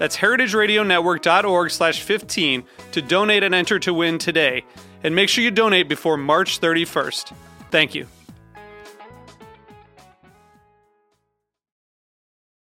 [0.00, 4.64] That's heritageradionetwork.org slash 15 to donate and enter to win today.
[5.04, 7.34] And make sure you donate before March 31st.
[7.70, 8.06] Thank you.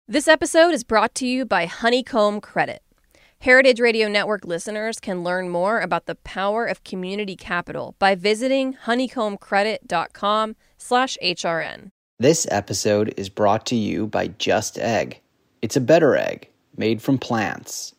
[0.06, 2.82] This episode is brought to you by Honeycomb Credit.
[3.38, 8.74] Heritage Radio Network listeners can learn more about the power of community capital by visiting
[8.84, 11.92] honeycombcredit.com slash HRN.
[12.18, 15.18] This episode is brought to you by Just Egg.
[15.62, 17.94] It's a better egg made from plants.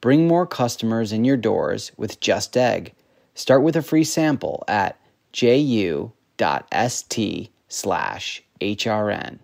[0.00, 2.94] Bring more customers in your doors with Just Egg.
[3.34, 4.98] Start with a free sample at
[5.32, 6.10] ju.st
[7.68, 9.38] slash HRN.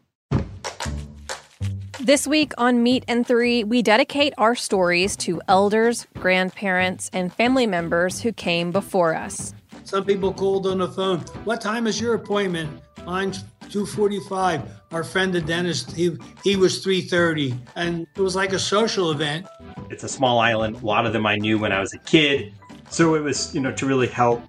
[2.00, 7.66] This week on Meat and Three, we dedicate our stories to elders, grandparents, and family
[7.66, 9.54] members who came before us.
[9.84, 11.20] Some people called on the phone.
[11.44, 12.80] What time is your appointment?
[13.04, 14.62] Mine's 2:45.
[14.92, 19.46] Our friend the dentist, he he was 3:30, and it was like a social event.
[19.90, 20.76] It's a small island.
[20.82, 22.52] A lot of them I knew when I was a kid,
[22.88, 24.42] so it was you know to really help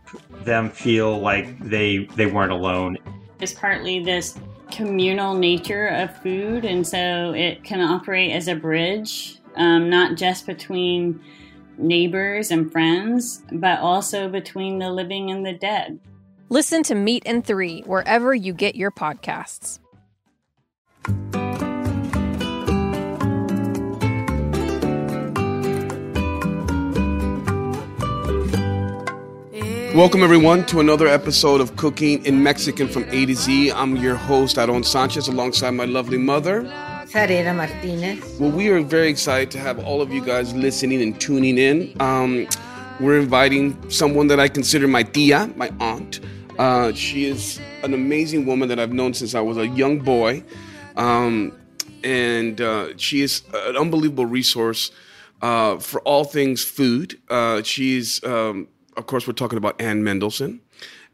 [0.43, 2.97] them feel like they they weren't alone.
[3.39, 4.37] It's partly this
[4.71, 10.45] communal nature of food, and so it can operate as a bridge, um, not just
[10.45, 11.19] between
[11.77, 15.99] neighbors and friends, but also between the living and the dead.
[16.49, 19.79] Listen to Meat in Three wherever you get your podcasts.
[29.93, 33.73] Welcome, everyone, to another episode of Cooking in Mexican from A to Z.
[33.73, 36.63] I'm your host, Aaron Sanchez, alongside my lovely mother,
[37.07, 38.39] Zarela Martinez.
[38.39, 41.93] Well, we are very excited to have all of you guys listening and tuning in.
[41.99, 42.47] Um,
[43.01, 46.21] we're inviting someone that I consider my tia, my aunt.
[46.57, 50.43] Uh, she is an amazing woman that I've known since I was a young boy.
[50.95, 51.57] Um,
[52.03, 54.91] and uh, she is an unbelievable resource
[55.41, 57.19] uh, for all things food.
[57.29, 60.59] Uh, she's um, of course, we're talking about Anne Mendelson.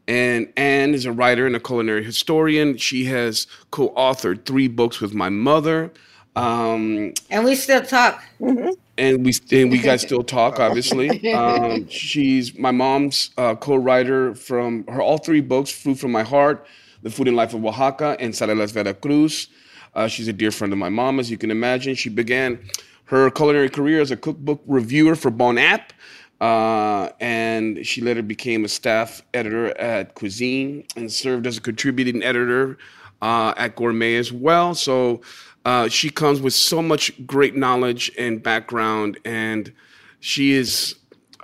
[0.07, 2.77] And Anne is a writer and a culinary historian.
[2.77, 5.91] She has co authored three books with my mother.
[6.35, 8.23] Um, and we still talk.
[8.39, 8.69] Mm-hmm.
[8.97, 11.09] And we and we guys still talk, obviously.
[11.33, 16.65] Um, she's my mom's uh, co-writer from her all three books: "Food from My Heart,"
[17.01, 19.47] "The Food and Life of Oaxaca," and "Zarelas Veracruz."
[19.95, 21.95] Uh, she's a dear friend of my mom, as you can imagine.
[21.95, 22.59] She began
[23.05, 25.93] her culinary career as a cookbook reviewer for Bon App.
[26.41, 32.21] Uh, and she later became a staff editor at Cuisine and served as a contributing
[32.21, 32.77] editor
[33.21, 34.75] uh, at Gourmet as well.
[34.75, 35.21] So
[35.66, 39.72] uh, she comes with so much great knowledge and background, and
[40.19, 40.96] she is,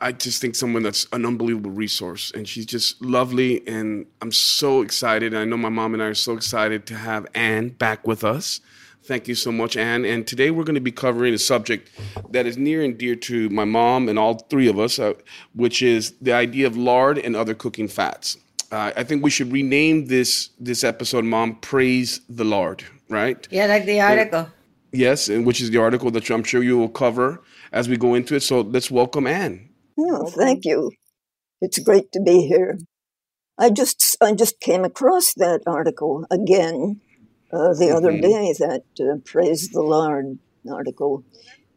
[0.02, 2.31] I just think, someone that's an unbelievable resource.
[2.35, 5.34] And she's just lovely, and I'm so excited.
[5.34, 8.62] I know my mom and I are so excited to have Anne back with us.
[9.03, 10.06] Thank you so much, Anne.
[10.06, 11.90] And today we're going to be covering a subject
[12.31, 15.13] that is near and dear to my mom and all three of us, uh,
[15.56, 18.38] which is the idea of lard and other cooking fats.
[18.72, 23.47] Uh, I think we should rename this this episode, "Mom Praise the Lard." Right?
[23.52, 24.40] Yeah, like the article.
[24.40, 24.52] And,
[24.92, 28.16] yes, and which is the article that I'm sure you will cover as we go
[28.16, 28.44] into it.
[28.44, 29.70] So let's welcome Anne.
[29.97, 30.92] Oh, thank you.
[31.62, 32.78] It's great to be here.
[33.58, 37.02] I just I just came across that article again
[37.52, 37.97] uh, the mm-hmm.
[37.97, 40.40] other day that uh, Praise the Lard
[40.72, 41.26] article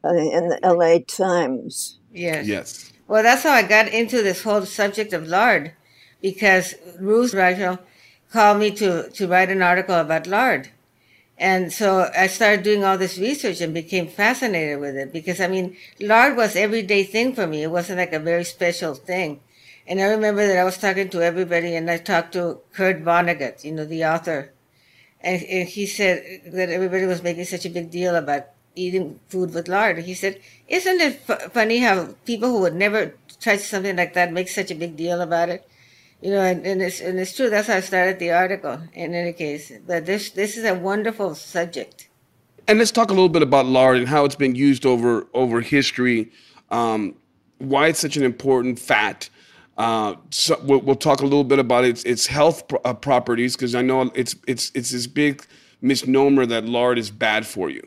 [0.04, 1.98] uh, in the LA Times.
[2.12, 2.46] Yes.
[2.46, 2.92] Yes.
[3.08, 5.72] Well, that's how I got into this whole subject of lard
[6.20, 7.78] because Ruth Reichl
[8.30, 10.70] called me to, to write an article about lard.
[11.42, 15.48] And so I started doing all this research and became fascinated with it because I
[15.48, 17.64] mean, lard was everyday thing for me.
[17.64, 19.40] It wasn't like a very special thing.
[19.88, 23.64] And I remember that I was talking to everybody and I talked to Kurt Vonnegut,
[23.64, 24.52] you know, the author
[25.20, 29.52] and, and he said that everybody was making such a big deal about eating food
[29.54, 29.98] with lard.
[29.98, 31.20] He said, "Isn't it
[31.52, 35.20] funny how people who would never try something like that make such a big deal
[35.20, 35.66] about it?"
[36.22, 37.50] You know, and, and it's and it's true.
[37.50, 38.78] That's how I started the article.
[38.94, 42.08] In any case, but this this is a wonderful subject.
[42.68, 45.60] And let's talk a little bit about lard and how it's been used over over
[45.60, 46.30] history.
[46.70, 47.16] Um,
[47.58, 49.28] why it's such an important fat.
[49.78, 53.56] Uh, so we'll, we'll, talk a little bit about its its health pro- uh, properties
[53.56, 55.44] because I know it's it's it's this big
[55.80, 57.82] misnomer that lard is bad for you,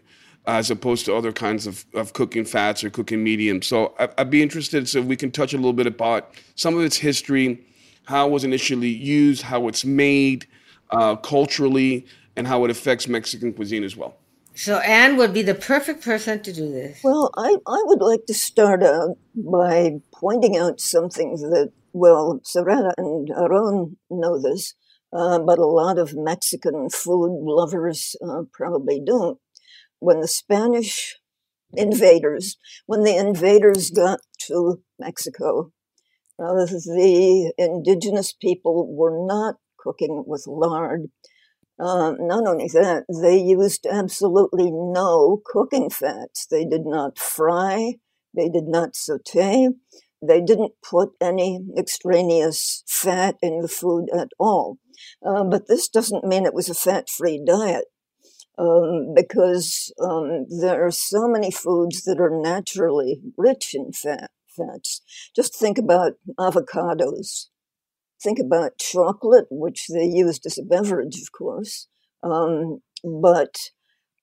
[0.47, 3.67] as opposed to other kinds of, of cooking fats or cooking mediums.
[3.67, 6.83] So I, would be interested so we can touch a little bit about some of
[6.83, 7.65] its history,
[8.05, 10.47] how it was initially used, how it's made
[10.91, 12.05] uh, culturally,
[12.35, 14.15] and how it affects Mexican cuisine as well.
[14.55, 16.99] So Anne would be the perfect person to do this.
[17.03, 22.93] Well, I, I would like to start out by pointing out something that, well, Zarela
[22.97, 24.73] and Aarón know this,
[25.11, 29.39] uh, but a lot of Mexican food lovers uh, probably don't.
[29.99, 31.17] When the Spanish
[31.73, 35.74] invaders, when the invaders got to Mexico, uh,
[36.37, 41.09] the indigenous people were not cooking with lard
[41.79, 46.45] um, not only that, they used absolutely no cooking fats.
[46.45, 47.95] They did not fry,
[48.33, 49.69] they did not saute,
[50.21, 54.77] they didn't put any extraneous fat in the food at all.
[55.25, 57.85] Uh, but this doesn't mean it was a fat free diet.
[58.57, 65.01] Um, because um, there are so many foods that are naturally rich in fat fats.
[65.35, 67.47] Just think about avocados
[68.25, 71.87] think about chocolate, which they used as a beverage, of course.
[72.23, 73.55] Um, but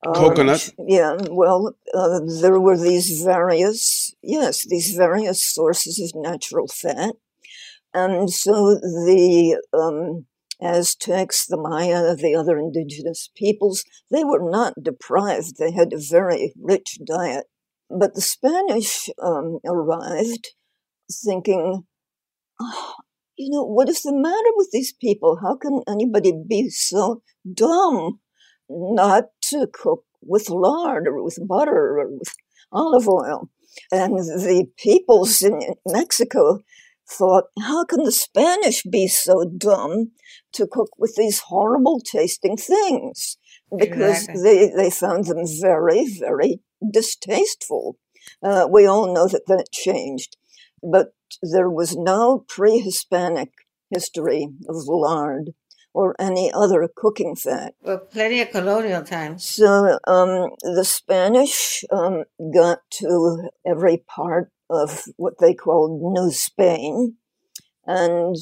[0.06, 0.70] um, coconut.
[0.79, 7.14] Yeah, well, uh, there were these various, yes, these various sources of natural fat,
[7.94, 10.26] and so the um,
[10.61, 15.58] Aztecs, the Maya, the other indigenous peoples, they were not deprived.
[15.58, 17.44] They had a very rich diet.
[17.99, 20.49] But the Spanish um, arrived
[21.25, 21.85] thinking,
[22.61, 22.94] oh,
[23.37, 25.39] you know, what is the matter with these people?
[25.43, 27.23] How can anybody be so
[27.53, 28.21] dumb
[28.69, 32.35] not to cook with lard or with butter or with
[32.73, 33.50] olive oil?
[33.91, 36.61] And the peoples in Mexico
[37.09, 40.12] thought, how can the Spanish be so dumb
[40.53, 43.37] to cook with these horrible tasting things?
[43.77, 44.43] Because exactly.
[44.43, 47.96] they, they found them very, very distasteful.
[48.43, 50.37] Uh, we all know that that changed.
[50.82, 53.50] But there was no pre Hispanic
[53.90, 55.55] history of lard
[55.94, 57.75] or any other cooking fat.
[57.82, 59.44] Well, plenty of colonial times.
[59.44, 62.25] So um, the Spanish um,
[62.55, 67.17] got to every part of what they called New Spain,
[67.87, 68.37] and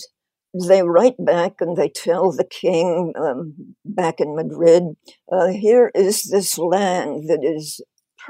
[0.55, 4.83] they write back and they tell the king um, back in Madrid,
[5.31, 7.81] uh, here is this land that is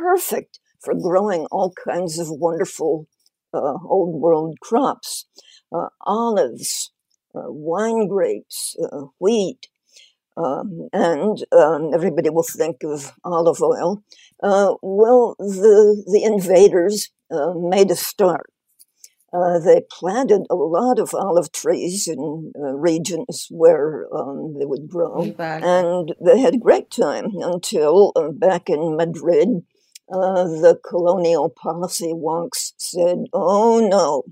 [0.00, 3.06] perfect for growing all kinds of wonderful
[3.52, 5.26] uh, old world crops,
[5.72, 6.92] uh, olives,
[7.34, 9.68] uh, wine grapes, uh, wheat,
[10.36, 14.02] um, and um, everybody will think of olive oil.
[14.42, 18.50] Uh, well, the the invaders uh, made a start.
[19.64, 25.22] they planted a lot of olive trees in regions where um, they would grow,
[25.62, 29.62] and they had a great time until back in Madrid
[30.12, 34.22] uh, the colonial policy wonks said, oh no.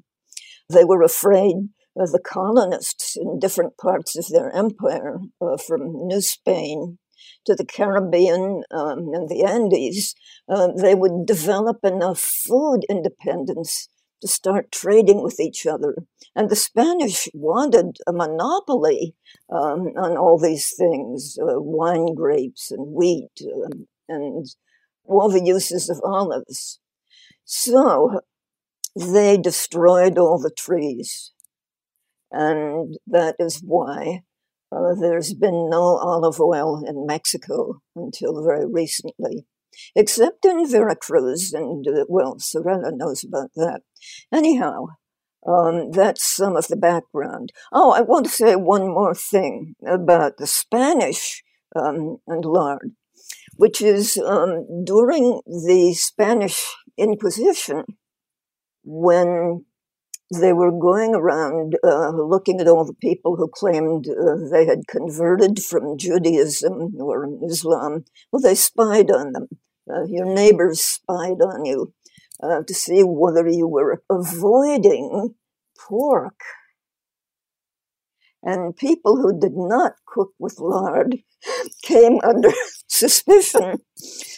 [0.69, 1.57] They were afraid
[1.97, 6.99] of the colonists in different parts of their empire, uh, from New Spain
[7.49, 10.15] to the Caribbean um, and the Andes,
[10.49, 13.89] uh, they would develop enough food independence
[14.21, 15.95] to start trading with each other.
[16.35, 19.15] And the Spanish wanted a monopoly
[19.51, 23.31] um, on all these things uh, wine grapes and wheat
[23.65, 24.47] um, and
[25.09, 26.81] all the uses of olives.
[27.45, 28.21] So
[28.95, 31.33] they destroyed all the trees.
[32.31, 34.23] And that is why
[34.71, 39.47] uh, there's been no olive oil in Mexico until very recently,
[39.97, 41.53] except in Veracruz.
[41.53, 43.81] And, uh, well, Zarela knows about that.
[44.33, 44.87] Anyhow,
[45.47, 47.53] um, that's some of the background.
[47.73, 51.43] Oh, I want to say one more thing about the Spanish
[51.75, 52.93] um, and lard
[53.59, 57.85] which is um, during the Spanish Inquisition,
[58.85, 59.65] when
[60.41, 64.87] they were going around uh, looking at all the people who claimed uh, they had
[64.87, 68.05] converted from Judaism or Islam.
[68.31, 69.49] Well, they spied on them.
[69.91, 71.95] Uh, your neighbors spied on you
[72.41, 75.35] uh, to see whether you were avoiding
[75.77, 76.41] pork.
[78.45, 81.17] And people who did not cook with lard
[81.83, 82.51] came under
[82.99, 83.81] suspicion.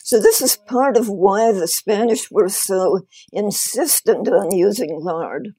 [0.03, 5.55] So, this is part of why the Spanish were so insistent on using lard.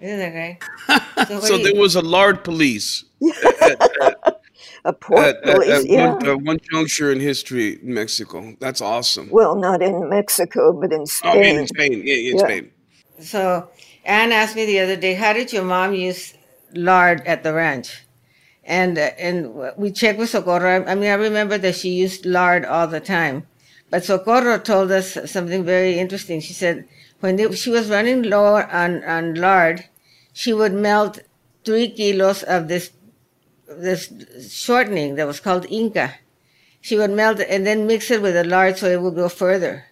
[0.00, 0.34] Isn't that
[0.88, 1.28] right?
[1.28, 3.04] So, so there was a lard police.
[3.44, 4.42] at, at,
[4.84, 6.14] a pork at, police, at, yeah.
[6.14, 8.56] one, one, juncture in history in Mexico.
[8.60, 9.28] That's awesome.
[9.30, 11.56] Well, not in Mexico, but in Spain.
[11.56, 12.02] Oh, in Spain.
[12.04, 12.44] Yeah, in yeah.
[12.44, 12.70] Spain.
[13.20, 13.68] So
[14.04, 16.34] Anne asked me the other day, how did your mom use
[16.74, 18.04] lard at the ranch?
[18.64, 20.84] And uh, and we checked with Socorro.
[20.86, 23.46] I mean, I remember that she used lard all the time.
[23.90, 26.40] But Socorro told us something very interesting.
[26.40, 26.86] She said
[27.20, 29.84] when they, she was running low on, on lard,
[30.32, 31.20] she would melt
[31.64, 32.90] three kilos of this
[33.68, 34.12] this
[34.50, 36.14] shortening that was called Inca.
[36.80, 39.28] She would melt it and then mix it with the lard so it would go
[39.28, 39.84] further.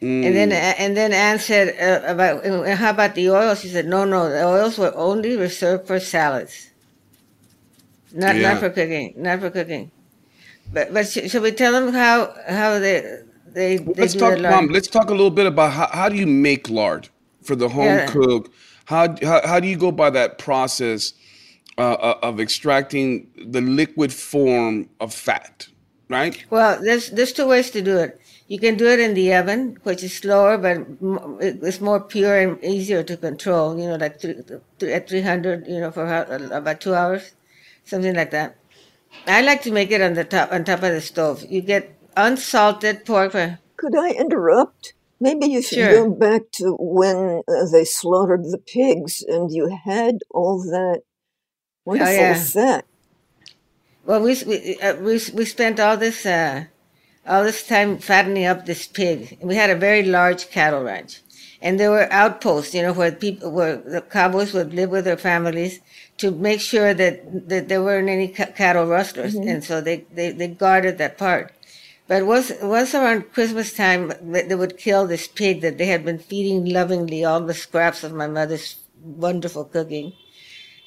[0.00, 0.26] Mm.
[0.26, 2.46] And then and then Anne said uh, about
[2.78, 3.54] how about the oil?
[3.54, 6.69] She said no, no, the oils were only reserved for salads,
[8.12, 8.52] not yeah.
[8.52, 9.90] not for cooking, not for cooking.
[10.72, 14.68] But but sh- should we tell them how how they they, they let's talk, mom.
[14.68, 17.08] Let's talk a little bit about how, how do you make lard
[17.42, 18.06] for the home yeah.
[18.06, 18.52] cook.
[18.86, 21.12] How, how how do you go by that process
[21.78, 25.68] uh, uh of extracting the liquid form of fat?
[26.08, 26.44] Right.
[26.50, 28.20] Well, there's there's two ways to do it.
[28.48, 30.78] You can do it in the oven, which is slower, but
[31.40, 33.78] it's more pure and easier to control.
[33.78, 34.42] You know, like three,
[34.90, 37.30] at 300, you know, for about two hours,
[37.90, 38.56] something like that.
[39.26, 41.44] I like to make it on the top on top of the stove.
[41.48, 43.32] You get unsalted pork.
[43.32, 44.94] Could I interrupt?
[45.20, 45.92] Maybe you should sure.
[45.92, 51.02] go back to when uh, they slaughtered the pigs and you had all that
[51.84, 52.34] wonderful oh, yeah.
[52.34, 52.84] fat.
[54.06, 56.64] Well, we we, uh, we we spent all this uh,
[57.26, 59.38] all this time fattening up this pig.
[59.42, 61.20] We had a very large cattle ranch,
[61.60, 65.18] and there were outposts, you know, where people, where the cowboys would live with their
[65.18, 65.80] families
[66.20, 69.48] to make sure that that there weren't any c- cattle rustlers, mm-hmm.
[69.48, 71.52] and so they, they they guarded that part.
[72.08, 76.18] But once once around Christmas time, they would kill this pig that they had been
[76.18, 80.12] feeding lovingly all the scraps of my mother's wonderful cooking.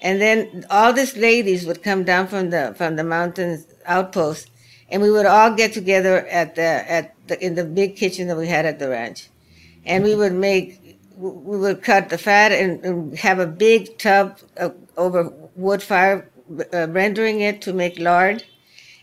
[0.01, 4.49] And then all these ladies would come down from the from the mountains outpost
[4.93, 8.37] and we would all get together at the at the, in the big kitchen that
[8.37, 9.29] we had at the ranch,
[9.85, 10.79] and we would make
[11.17, 16.29] we would cut the fat and, and have a big tub of, over wood fire,
[16.73, 18.43] uh, rendering it to make lard,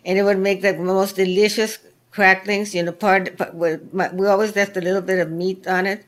[0.04, 1.78] and it would make the most delicious
[2.10, 2.74] cracklings.
[2.74, 6.04] You know, part, part we always left a little bit of meat on it,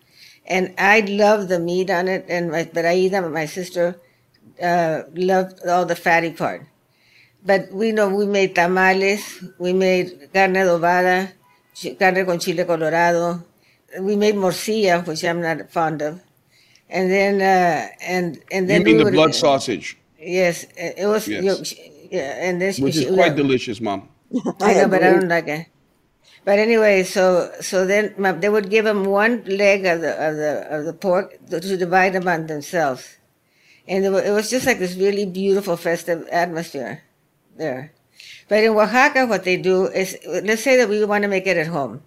[0.46, 3.96] and I loved the meat on it, and my, but Aida, my sister,
[4.62, 6.66] uh, loved all the fatty part.
[7.44, 11.32] But we know we made tamales, we made carne adobada,
[11.98, 13.44] carne con chile colorado.
[14.00, 16.22] We made morcilla, which I'm not fond of.
[16.88, 19.96] And then, uh, and and then you mean we the would, blood sausage?
[20.20, 21.26] Yes, it was.
[21.26, 21.74] Yes.
[22.10, 24.08] Yeah, and this which she, is quite delicious, mom.
[24.60, 25.66] I know, but I don't like it.
[26.44, 30.66] But anyway, so so then they would give them one leg of the of the
[30.68, 33.16] of the pork to, to divide among themselves,
[33.88, 37.04] and it was, it was just like this really beautiful festive atmosphere
[37.56, 37.92] there.
[38.48, 41.56] But in Oaxaca, what they do is, let's say that we want to make it
[41.56, 42.02] at home.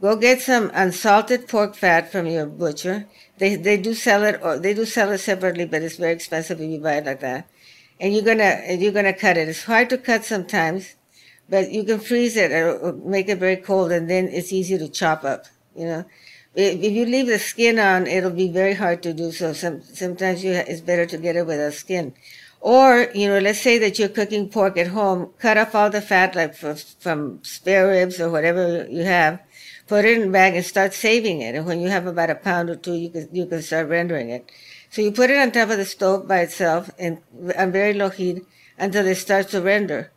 [0.00, 3.06] Go get some unsalted pork fat from your butcher.
[3.38, 6.60] They they do sell it, or they do sell it separately, but it's very expensive
[6.60, 7.48] if you buy it like that.
[8.00, 9.48] And you're gonna you're gonna cut it.
[9.48, 10.96] It's hard to cut sometimes,
[11.48, 14.88] but you can freeze it or make it very cold, and then it's easy to
[14.88, 15.46] chop up.
[15.76, 16.04] You know,
[16.54, 19.52] if you leave the skin on, it'll be very hard to do so.
[19.52, 22.14] Some sometimes you it's better to get it without skin.
[22.60, 26.00] Or, you know, let's say that you're cooking pork at home, cut off all the
[26.00, 29.38] fat, like from spare ribs or whatever you have,
[29.86, 31.54] put it in a bag and start saving it.
[31.54, 34.30] And when you have about a pound or two, you can, you can start rendering
[34.30, 34.50] it.
[34.90, 37.18] So you put it on top of the stove by itself and
[37.58, 38.44] on very low heat
[38.78, 40.10] until it starts to render.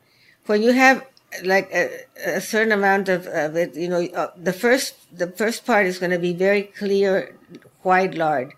[0.46, 1.06] When you have
[1.44, 1.90] like a,
[2.26, 6.00] a certain amount of, of it, you know, uh, the first, the first part is
[6.00, 7.36] going to be very clear
[7.82, 8.54] white lard.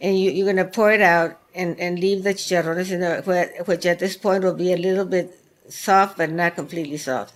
[0.00, 3.22] And you, you're going to pour it out and, and leave the chicharrones in there,
[3.22, 7.32] which at this point will be a little bit soft, but not completely soft.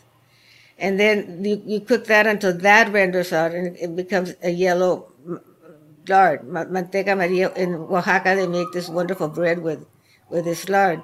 [0.78, 5.12] And then you, you cook that until that renders out and it becomes a yellow
[6.08, 6.42] lard.
[6.42, 7.52] Manteca Maria.
[7.54, 9.84] In Oaxaca, they make this wonderful bread with,
[10.30, 11.02] with this lard.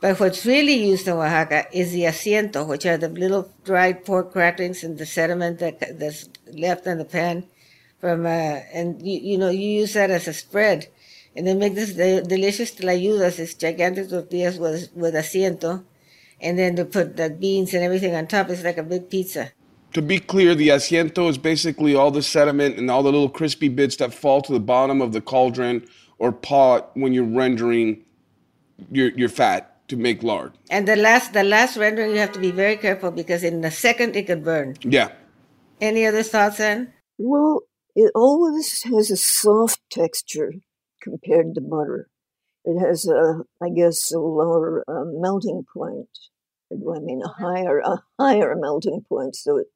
[0.00, 4.32] But what's really used in Oaxaca is the asiento, which are the little dried pork
[4.32, 7.44] cracklings and the sediment that, that's left in the pan
[7.98, 10.86] from, uh, and you, you know, you use that as a spread
[11.36, 15.84] and they make this delicious tlayudas, these gigantic tortillas with, with asiento.
[16.40, 18.50] And then to put the beans and everything on top.
[18.50, 19.52] It's like a big pizza.
[19.94, 23.68] To be clear, the asiento is basically all the sediment and all the little crispy
[23.68, 25.86] bits that fall to the bottom of the cauldron
[26.18, 28.04] or pot when you're rendering
[28.90, 30.52] your, your fat to make lard.
[30.70, 33.70] And the last the last rendering you have to be very careful because in a
[33.70, 34.76] second it could burn.
[34.82, 35.12] Yeah.
[35.80, 36.92] Any other thoughts, Anne?
[37.18, 37.62] Well,
[37.94, 40.52] it always has a soft texture
[41.02, 42.08] compared to butter.
[42.66, 46.08] It has a, I guess, a lower uh, melting point.
[46.70, 49.68] I mean, a higher, a higher melting point, so it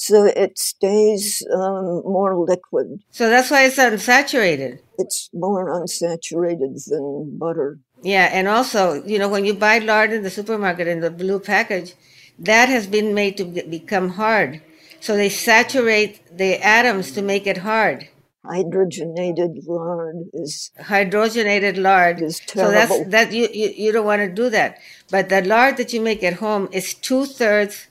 [0.00, 3.02] so it stays um, more liquid.
[3.10, 4.78] So that's why it's unsaturated.
[4.96, 7.80] It's more unsaturated than butter.
[8.02, 11.40] Yeah, and also, you know, when you buy lard in the supermarket in the blue
[11.40, 11.94] package,
[12.38, 14.62] that has been made to become hard.
[15.00, 18.08] So they saturate the atoms to make it hard.
[18.46, 22.72] Hydrogenated lard is hydrogenated lard is terrible.
[22.72, 24.78] So that's that you, you you don't want to do that.
[25.10, 27.88] But the lard that you make at home is two thirds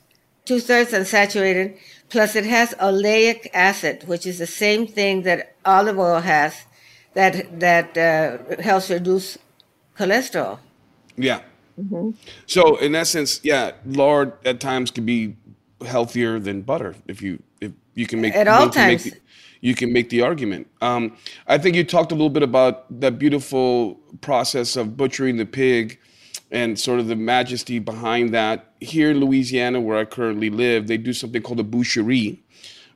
[0.48, 1.76] two thirds unsaturated,
[2.08, 6.64] plus it has oleic acid, which is the same thing that olive oil has,
[7.12, 9.36] that that uh, helps reduce
[9.98, 10.58] cholesterol.
[11.16, 11.40] Yeah.
[11.78, 12.10] Mm-hmm.
[12.46, 15.36] So in essence, yeah, lard at times can be
[15.86, 19.04] healthier than butter if you if you can make at all times.
[19.04, 19.12] The,
[19.60, 20.68] you can make the argument.
[20.80, 25.46] Um, I think you talked a little bit about that beautiful process of butchering the
[25.46, 25.98] pig
[26.50, 28.74] and sort of the majesty behind that.
[28.80, 32.38] Here in Louisiana, where I currently live, they do something called a boucherie,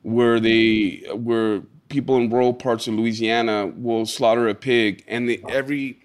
[0.01, 5.43] where they where people in rural parts of Louisiana will slaughter a pig, and they,
[5.49, 5.99] every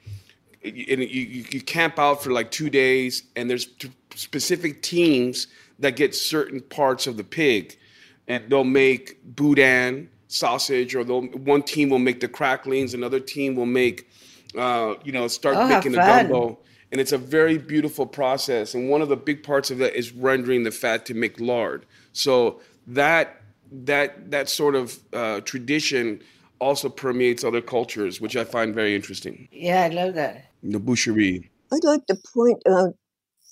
[0.62, 3.68] and you, you camp out for like two days, and there's
[4.14, 5.46] specific teams
[5.78, 7.78] that get certain parts of the pig,
[8.26, 13.56] and they'll make boudin sausage, or they'll one team will make the cracklings, another team
[13.56, 14.08] will make,
[14.56, 16.58] uh, you know, start oh, making the gumbo
[16.90, 18.74] and it's a very beautiful process.
[18.74, 21.86] And one of the big parts of that is rendering the fat to make lard.
[22.12, 26.22] So that that that sort of uh, tradition
[26.60, 29.48] also permeates other cultures, which I find very interesting.
[29.52, 30.46] Yeah, I love that.
[30.62, 31.48] The boucherie.
[31.72, 32.94] I'd like to point out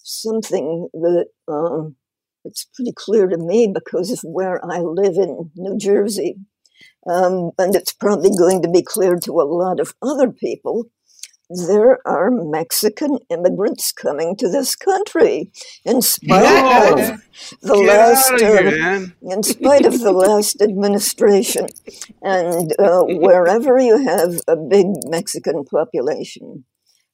[0.02, 1.96] something that um,
[2.44, 6.36] it's pretty clear to me because of where I live in New Jersey.
[7.08, 10.90] Um, and it's probably going to be clear to a lot of other people
[11.48, 15.50] there are Mexican immigrants coming to this country,
[15.84, 16.92] in spite yeah.
[16.92, 16.96] of
[17.62, 21.68] the Get last, of here, uh, in spite of the last administration,
[22.22, 26.64] and uh, wherever you have a big Mexican population,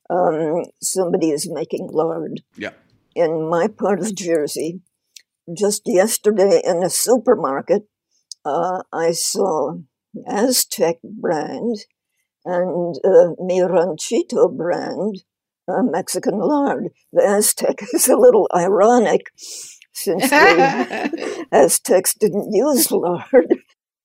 [0.09, 2.41] um, somebody is making lard.
[2.57, 2.73] Yeah.
[3.15, 4.81] In my part of Jersey,
[5.55, 7.83] just yesterday in a supermarket,
[8.45, 9.77] uh, I saw
[10.27, 11.77] Aztec brand
[12.45, 15.23] and uh, Mi Ranchito brand
[15.69, 16.89] uh, Mexican lard.
[17.13, 19.27] The Aztec is a little ironic
[19.93, 23.57] since the Aztecs didn't use lard,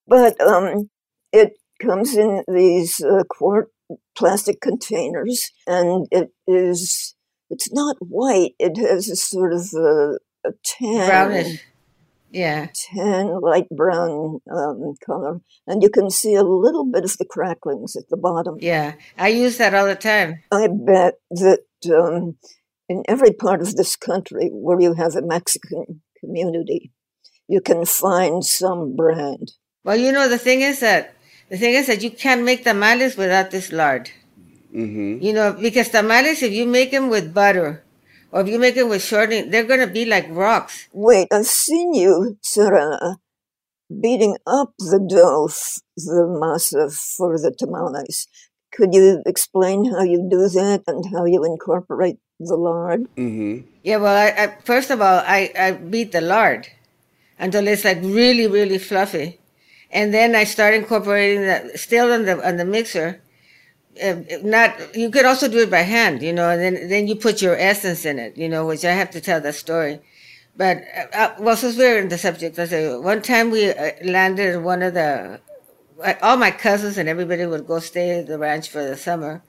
[0.08, 0.90] but um,
[1.32, 3.70] it comes in these uh, quart
[4.16, 7.16] plastic containers, and it is
[7.50, 8.52] it's not white.
[8.60, 11.08] It has a sort of a, a tan.
[11.08, 11.62] Brownish
[12.32, 12.68] yeah.
[12.74, 17.96] tan light brown um, color, and you can see a little bit of the cracklings
[17.96, 18.58] at the bottom.
[18.60, 20.44] Yeah, I use that all the time.
[20.52, 21.64] I bet that
[21.94, 22.38] um,
[22.90, 26.92] in every part of this country where you have a Mexican community,
[27.48, 29.54] you can find some brand.
[29.84, 31.16] Well, you know the thing is that
[31.50, 34.12] the thing is that you can't make tamales without this lard.
[34.74, 35.24] Mm-hmm.
[35.24, 37.84] You know, because tamales, if you make them with butter,
[38.32, 40.88] or if you make it with shortening, they're going to be like rocks.
[40.92, 43.18] Wait, I've seen you, Sarah,
[43.90, 45.50] beating up the dough,
[45.96, 48.28] the masa for the tamales.
[48.72, 53.08] Could you explain how you do that and how you incorporate the lard?
[53.16, 53.66] Mm-hmm.
[53.84, 56.68] Yeah, well, I, I, first of all, I, I beat the lard
[57.40, 59.40] until it's like really, really fluffy.
[59.90, 63.22] And then I start incorporating that still on the on the mixer
[64.44, 67.42] not you could also do it by hand you know and then then you put
[67.42, 70.00] your essence in it you know which i have to tell that story
[70.56, 73.92] but uh, uh well since we're in the subject let's say one time we uh,
[74.04, 75.40] landed in one of the
[76.04, 79.42] uh, all my cousins and everybody would go stay at the ranch for the summer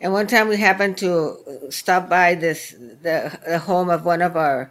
[0.00, 1.36] and one time we happened to
[1.70, 2.70] stop by this
[3.02, 4.70] the, the home of one of our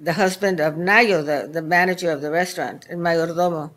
[0.00, 3.70] the husband of Nayo, the, the manager of the restaurant in Mayordomo.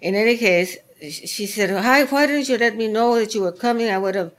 [0.00, 3.52] In any case, she said, Hi, why didn't you let me know that you were
[3.52, 3.90] coming?
[3.90, 4.32] I would have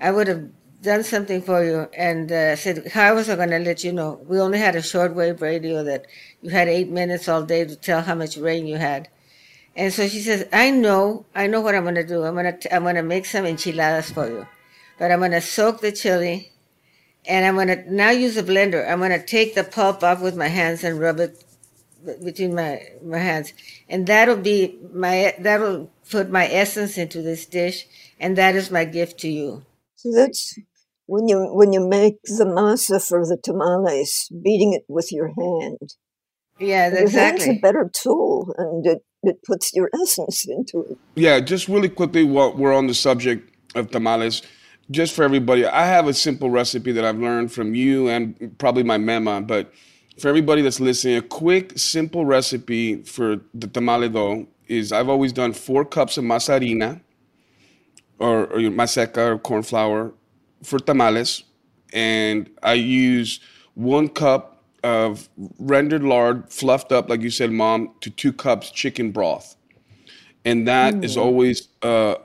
[0.00, 0.48] I would have
[0.82, 4.20] done something for you and uh, said, how was I going to let you know?
[4.26, 6.06] We only had a shortwave radio that
[6.42, 9.08] you had eight minutes all day to tell how much rain you had.
[9.76, 12.22] And so she says, I know, I know what I'm going to do.
[12.22, 14.46] I'm going to, I'm going to make some enchiladas for you,
[14.98, 16.52] but I'm going to soak the chili
[17.26, 18.88] and I'm going to now use a blender.
[18.88, 21.42] I'm going to take the pulp off with my hands and rub it
[22.22, 23.54] between my, my hands.
[23.88, 27.86] And that'll be my, that'll put my essence into this dish.
[28.20, 29.64] And that is my gift to you.
[30.04, 30.58] So that's
[31.06, 35.94] when you when you make the masa for the tamales, beating it with your hand.
[36.58, 37.46] Yeah, exactly.
[37.46, 40.98] It's a better tool, and it, it puts your essence into it.
[41.14, 44.42] Yeah, just really quickly, while we're on the subject of tamales,
[44.90, 48.82] just for everybody, I have a simple recipe that I've learned from you and probably
[48.82, 49.72] my mama, but
[50.18, 55.32] for everybody that's listening, a quick, simple recipe for the tamale dough is I've always
[55.32, 57.00] done four cups of masa harina
[58.18, 60.12] or, or maseca or corn flour
[60.62, 61.44] for tamales,
[61.92, 63.40] and I use
[63.74, 69.10] one cup of rendered lard, fluffed up, like you said, mom, to two cups chicken
[69.10, 69.56] broth.
[70.44, 71.04] And that mm.
[71.04, 72.16] is always a,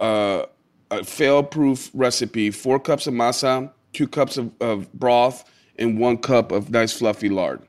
[0.92, 5.98] a, a fail proof recipe four cups of masa, two cups of, of broth, and
[5.98, 7.62] one cup of nice fluffy lard.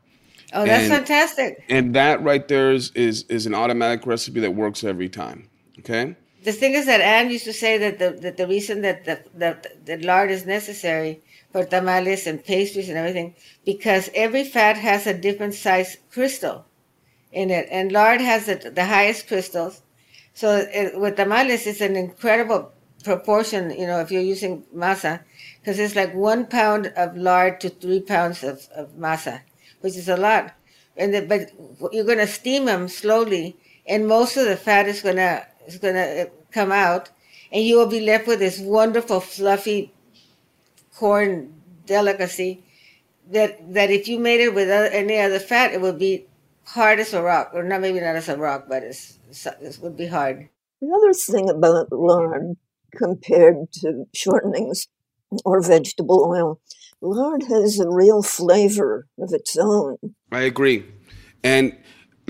[0.53, 1.65] Oh, that's and, fantastic.
[1.69, 5.49] And that right there is, is is an automatic recipe that works every time.
[5.79, 6.17] Okay.
[6.43, 9.23] The thing is that Anne used to say that the that the reason that the
[9.35, 11.21] that the lard is necessary
[11.53, 16.65] for tamales and pastries and everything because every fat has a different size crystal
[17.33, 19.83] in it, and lard has the, the highest crystals.
[20.33, 22.73] So it, with tamales, it's an incredible
[23.05, 23.71] proportion.
[23.71, 25.23] You know, if you're using masa,
[25.61, 29.43] because it's like one pound of lard to three pounds of, of masa
[29.81, 30.55] which is a lot.
[30.97, 35.03] And the, but you're going to steam them slowly, and most of the fat is
[35.03, 37.11] going to is going to uh, come out,
[37.53, 39.93] and you will be left with this wonderful fluffy
[40.95, 41.55] corn
[41.87, 42.63] delicacy.
[43.31, 46.27] That that if you made it with other, any other fat, it would be
[46.65, 49.19] hard as a rock, or not maybe not as a rock, but it's,
[49.61, 50.49] it would be hard.
[50.81, 52.57] Another thing about lard
[52.97, 54.89] compared to shortenings
[55.45, 56.61] or vegetable oil
[57.01, 59.97] lard has a real flavor of its own.
[60.31, 60.85] I agree.
[61.43, 61.77] And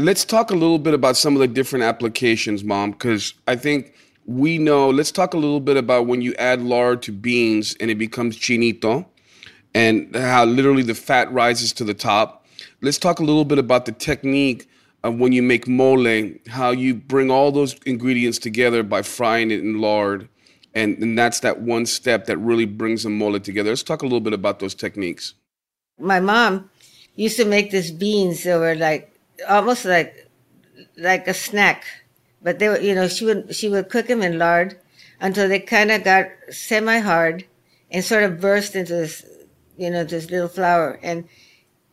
[0.04, 3.94] let's talk a little bit about some of the different applications, Mom, because I think
[4.26, 4.90] we know.
[4.90, 8.36] Let's talk a little bit about when you add lard to beans and it becomes
[8.36, 9.06] chinito
[9.74, 12.46] and how literally the fat rises to the top.
[12.82, 14.68] Let's talk a little bit about the technique
[15.02, 19.60] of when you make mole, how you bring all those ingredients together by frying it
[19.60, 20.28] in lard
[20.74, 23.70] and, and that's that one step that really brings the mole together.
[23.70, 25.34] Let's talk a little bit about those techniques.
[25.98, 26.70] My mom
[27.16, 29.12] used to make these beans that were like
[29.48, 30.29] almost like
[30.96, 31.85] like a snack,
[32.42, 34.79] but they were you know she would she would cook them in lard
[35.20, 37.44] until they kind of got semi hard
[37.90, 39.24] and sort of burst into this
[39.76, 41.29] you know this little flour and.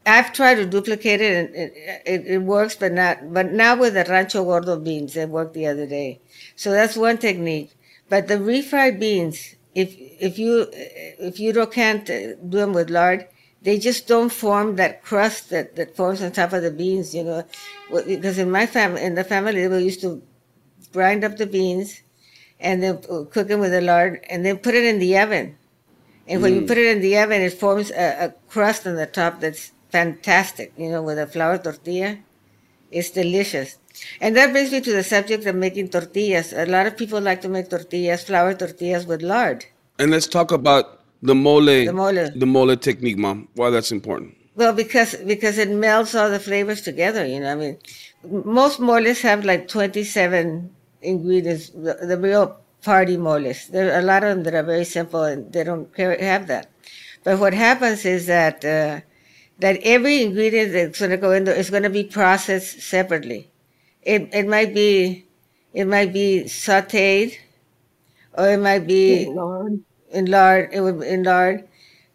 [0.09, 1.73] I've tried to duplicate it and it,
[2.05, 3.33] it, it, works, but not.
[3.33, 6.21] But now with the rancho gordo beans, it worked the other day.
[6.55, 7.75] So that's one technique.
[8.07, 13.27] But the refried beans, if if you if you don't can't do them with lard,
[13.67, 17.13] they just don't form that crust that, that forms on top of the beans.
[17.13, 17.43] You know,
[17.91, 20.23] because in my family, in the family, we used to
[20.93, 22.01] grind up the beans
[22.61, 23.01] and then
[23.33, 25.57] cook them with the lard and then put it in the oven.
[26.29, 26.61] And when mm.
[26.61, 29.73] you put it in the oven, it forms a, a crust on the top that's
[29.89, 30.71] fantastic.
[30.77, 32.19] You know, with a flour tortilla,
[32.89, 33.79] it's delicious.
[34.21, 36.53] And that brings me to the subject of making tortillas.
[36.53, 39.65] A lot of people like to make tortillas, flour tortillas with lard.
[39.99, 43.47] And let's talk about the mole, the mole, the mole technique, mom.
[43.55, 44.35] Why that's important?
[44.55, 47.25] Well, because because it melts all the flavors together.
[47.25, 47.77] You know, I mean,
[48.23, 50.69] most moles have like twenty-seven
[51.01, 51.69] ingredients.
[51.69, 53.67] The, the real party moles.
[53.67, 56.69] There are a lot of them that are very simple and they don't have that.
[57.23, 59.01] But what happens is that uh,
[59.59, 63.49] that every ingredient that's going to go in there is going to be processed separately
[64.03, 65.25] it, it might be
[65.73, 67.35] it might be sautéed
[68.33, 71.67] or it might be in In lard, it would be in lard,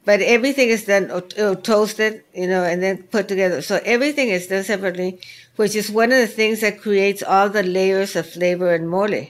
[0.05, 3.63] but everything is done uh, toasted, you know, and then put together.
[3.63, 5.21] So everything is done separately,
[5.57, 9.29] which is one of the things that creates all the layers of flavor in mole.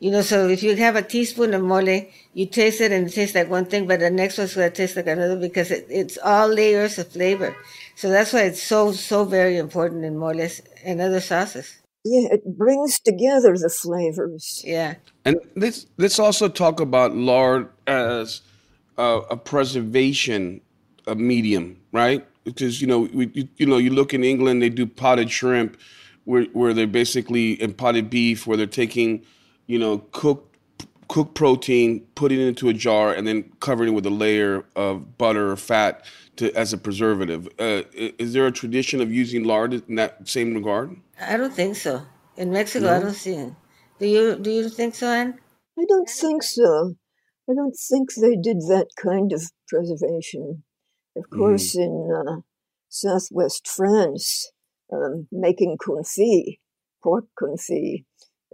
[0.00, 3.12] You know, so if you have a teaspoon of mole, you taste it and it
[3.12, 5.86] tastes like one thing, but the next one's going to taste like another because it,
[5.88, 7.56] it's all layers of flavor.
[7.94, 11.83] So that's why it's so, so very important in moles and other sauces.
[12.04, 14.62] Yeah, it brings together the flavors.
[14.64, 14.96] Yeah.
[15.24, 18.42] And let's let's also talk about lard as
[18.98, 20.60] a, a preservation
[21.06, 22.26] a medium, right?
[22.44, 25.78] Because you know we you, you know you look in England they do potted shrimp,
[26.24, 29.24] where where they're basically in potted beef where they're taking,
[29.66, 30.56] you know, cooked
[31.08, 35.16] cooked protein, putting it into a jar, and then covering it with a layer of
[35.18, 36.04] butter or fat
[36.36, 37.48] to as a preservative.
[37.58, 40.96] Uh, is there a tradition of using lard in that same regard?
[41.20, 42.02] I don't think so.
[42.36, 42.96] In Mexico, no?
[42.96, 43.52] I don't see it.
[43.98, 44.36] Do you?
[44.36, 45.38] Do you think so, Anne?
[45.78, 46.94] I don't think so.
[47.48, 50.64] I don't think they did that kind of preservation.
[51.16, 51.38] Of mm-hmm.
[51.38, 51.84] course, mm.
[51.84, 52.40] in uh,
[52.88, 54.50] southwest France,
[54.92, 56.58] um, making confit,
[57.02, 58.04] pork confit,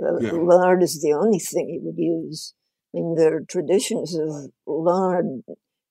[0.02, 0.32] uh, yeah.
[0.32, 2.54] lard is the only thing you would use.
[2.94, 5.42] I mean, there are traditions of lard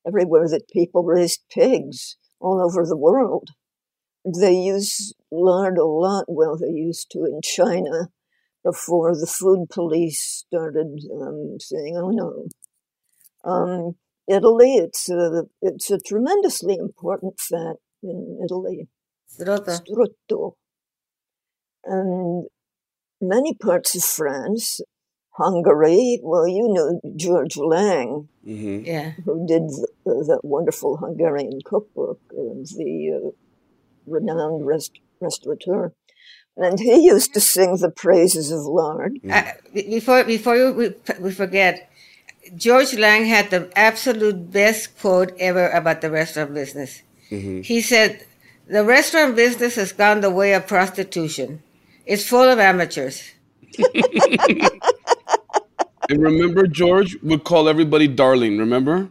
[0.08, 3.50] everywhere that people raised pigs all over the world.
[4.26, 6.26] They use lard a lot.
[6.28, 8.10] Well, they used to in China
[8.64, 12.48] before the food police started um, saying, "Oh no,
[13.44, 13.96] Um,
[14.28, 18.88] Italy, it's a, it's a tremendously important fat in Italy.
[19.28, 19.80] Strutto.
[19.82, 20.54] Strutto.
[21.84, 22.46] And
[23.20, 24.82] many parts of France,
[25.40, 29.12] Hungary, well, you know George Lang, hmm Yeah.
[29.26, 33.30] who did th- that wonderful Hungarian cookbook, uh, the uh,
[34.06, 35.94] renowned rest- restaurateur.
[36.58, 39.14] And he used to sing the praises of lard.
[39.30, 40.86] Uh, before before you, we,
[41.20, 41.90] we forget,
[42.56, 47.02] George Lang had the absolute best quote ever about the restaurant business.
[47.30, 48.26] He said,
[48.68, 51.62] "The restaurant business has gone the way of prostitution.
[52.06, 53.18] It's full of amateurs."
[56.10, 58.58] And remember, George would call everybody darling.
[58.58, 59.10] Remember?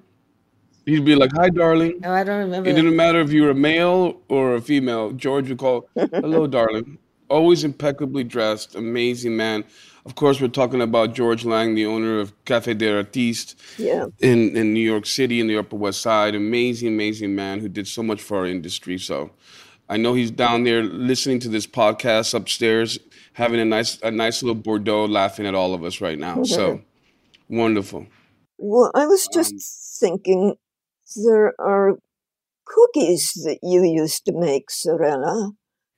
[0.86, 2.68] He'd be like, "Hi, darling." No, I don't remember.
[2.68, 5.12] It didn't matter if you were a male or a female.
[5.12, 9.64] George would call, "Hello, darling." Always impeccably dressed, amazing man.
[10.06, 14.06] Of course, we're talking about George Lang, the owner of Cafe des Artistes Yeah.
[14.20, 16.34] in, in New York City in the Upper West Side.
[16.34, 18.96] Amazing, amazing man who did so much for our industry.
[18.96, 19.30] So
[19.90, 22.98] I know he's down there listening to this podcast upstairs,
[23.34, 26.44] having a nice a nice little Bordeaux, laughing at all of us right now.
[26.44, 26.80] So
[27.48, 28.06] wonderful.
[28.58, 29.54] Well, I was just
[30.00, 30.54] thinking
[31.24, 31.98] there are
[32.66, 35.52] cookies that you used to make, Zarela.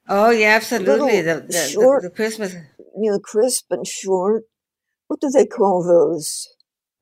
[0.09, 1.21] Oh yeah, absolutely.
[1.23, 2.55] The, the, the, short- the Christmas
[2.97, 4.45] You know, crisp and short.
[5.09, 6.47] What do they call those?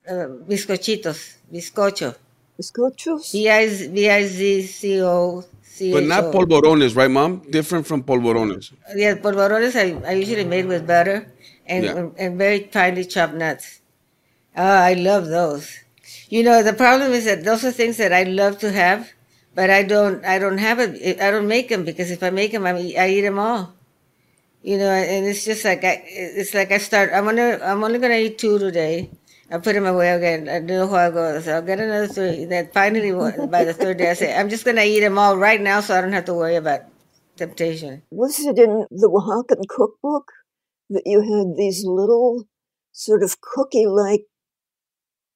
[0.09, 2.15] uh, bizcochitos, bizcocho,
[2.59, 3.33] Bizcochos?
[3.33, 6.01] B I Z B I Z C O C H O.
[6.01, 7.43] But not polvorones, right, Mom?
[7.51, 8.73] Different from polvorones.
[8.97, 11.31] Yeah, polvorones I, I usually made with butter
[11.67, 12.09] and, Yeah.
[12.19, 13.78] and very finely chopped nuts.
[14.59, 15.79] Oh, I love those.
[16.29, 19.13] You know, the problem is that those are things that I love to have,
[19.55, 20.25] but I don't.
[20.25, 21.21] I don't have it.
[21.21, 23.73] I don't make them because if I make them, I, I eat them all.
[24.63, 26.03] You know, and it's just like I.
[26.07, 27.11] It's like I start.
[27.15, 27.61] I'm gonna.
[27.63, 29.11] I'm only gonna eat two today.
[29.51, 30.49] I put them away again.
[30.49, 31.41] I know I go.
[31.41, 32.45] So I'll get another three.
[32.45, 33.13] Then finally,
[33.47, 35.97] by the third day, I say, I'm just gonna eat them all right now, so
[35.97, 36.81] I don't have to worry about
[37.37, 38.03] temptation.
[38.11, 40.33] Was it in the Oaxacan cookbook
[40.91, 42.49] that you had these little
[42.93, 44.25] sort of cookie like,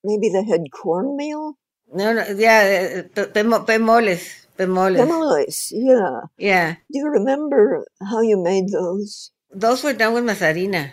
[0.04, 1.54] maybe they had cornmeal?
[1.94, 5.72] No, no, yeah, uh, pe- pemo- pemoles, pemoles.
[5.72, 6.20] Yeah.
[6.38, 9.30] Yeah, Do you remember how you made those?
[9.52, 10.92] those were done with masa harina,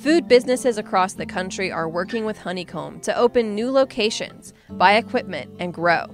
[0.00, 5.52] Food businesses across the country are working with Honeycomb to open new locations, buy equipment,
[5.60, 6.08] and grow.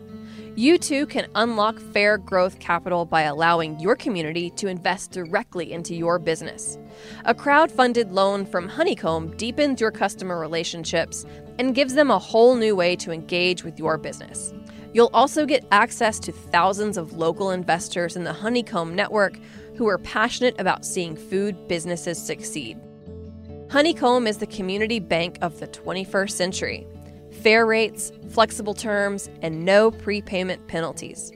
[0.56, 5.96] You too can unlock fair growth capital by allowing your community to invest directly into
[5.96, 6.78] your business.
[7.24, 11.26] A crowd-funded loan from Honeycomb deepens your customer relationships
[11.58, 14.54] and gives them a whole new way to engage with your business.
[14.92, 19.40] You'll also get access to thousands of local investors in the Honeycomb network
[19.74, 22.78] who are passionate about seeing food businesses succeed.
[23.72, 26.86] Honeycomb is the community bank of the 21st century.
[27.42, 31.32] Fair rates, flexible terms, and no prepayment penalties.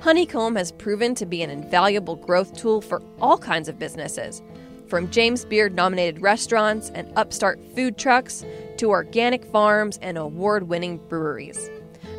[0.00, 4.42] Honeycomb has proven to be an invaluable growth tool for all kinds of businesses,
[4.86, 8.44] from James Beard nominated restaurants and upstart food trucks
[8.76, 11.70] to organic farms and award winning breweries.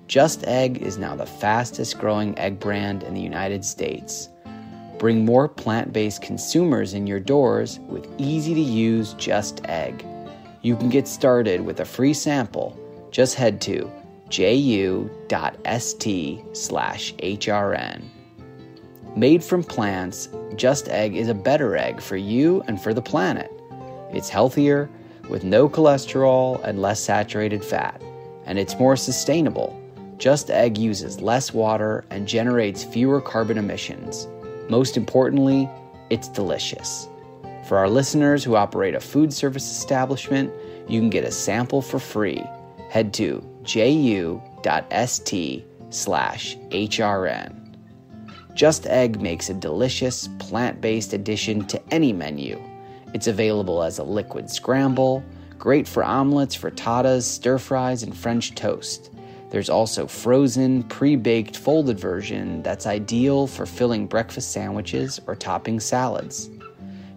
[0.07, 4.31] Just Egg is now the fastest growing egg brand in the United States.
[4.99, 10.03] Bring more plant based consumers in your doors with easy to use Just Egg.
[10.63, 12.79] You can get started with a free sample.
[13.11, 13.91] Just head to
[14.29, 15.11] ju.st
[16.57, 18.03] slash hrn.
[19.15, 23.53] Made from plants, Just Egg is a better egg for you and for the planet.
[24.13, 24.89] It's healthier,
[25.29, 28.01] with no cholesterol and less saturated fat,
[28.47, 29.79] and it's more sustainable.
[30.17, 34.29] Just Egg uses less water and generates fewer carbon emissions.
[34.69, 35.69] Most importantly,
[36.09, 37.09] it's delicious.
[37.65, 40.53] For our listeners who operate a food service establishment,
[40.89, 42.45] you can get a sample for free.
[42.91, 47.77] Head to ju.st slash hrn.
[48.55, 52.61] Just Egg makes a delicious, plant based addition to any menu.
[53.15, 55.23] It's available as a liquid scramble,
[55.59, 59.11] great for omelets, frittatas, stir fries, and French toast.
[59.51, 65.79] There's also frozen, pre baked folded version that's ideal for filling breakfast sandwiches or topping
[65.79, 66.51] salads.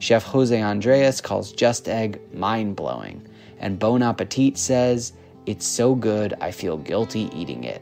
[0.05, 5.13] Chef Jose Andres calls Just Egg mind blowing, and Bon Appetit says,
[5.47, 7.81] It's so good I feel guilty eating it.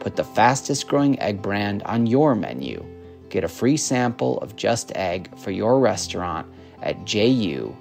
[0.00, 2.82] Put the fastest growing egg brand on your menu.
[3.28, 7.74] Get a free sample of Just Egg for your restaurant at ju.st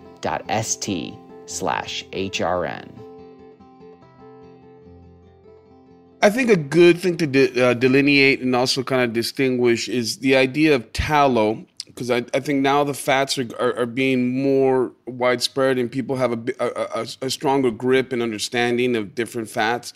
[1.45, 2.89] slash hrn.
[6.21, 10.17] I think a good thing to de- uh, delineate and also kind of distinguish is
[10.17, 14.41] the idea of tallow, because I, I think now the fats are, are, are being
[14.41, 19.93] more widespread and people have a, a, a, stronger grip and understanding of different fats.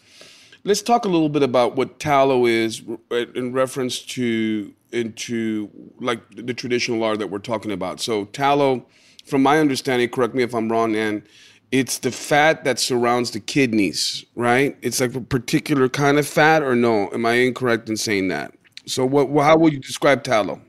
[0.63, 2.81] Let's talk a little bit about what tallow is
[3.11, 7.99] uh, in reference to into like the traditional lard that we're talking about.
[7.99, 8.85] So tallow,
[9.25, 11.23] from my understanding, correct me if I'm wrong, and
[11.71, 14.77] it's the fat that surrounds the kidneys, right?
[14.81, 17.09] It's like a particular kind of fat, or no?
[17.11, 18.53] Am I incorrect in saying that?
[18.85, 19.27] So, what?
[19.43, 20.61] How would you describe tallow?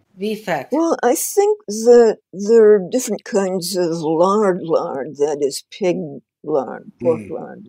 [0.44, 0.68] Fat.
[0.72, 5.96] Well, I think that there are different kinds of lard lard, that is pig
[6.42, 7.30] lard, pork Mm.
[7.30, 7.68] lard.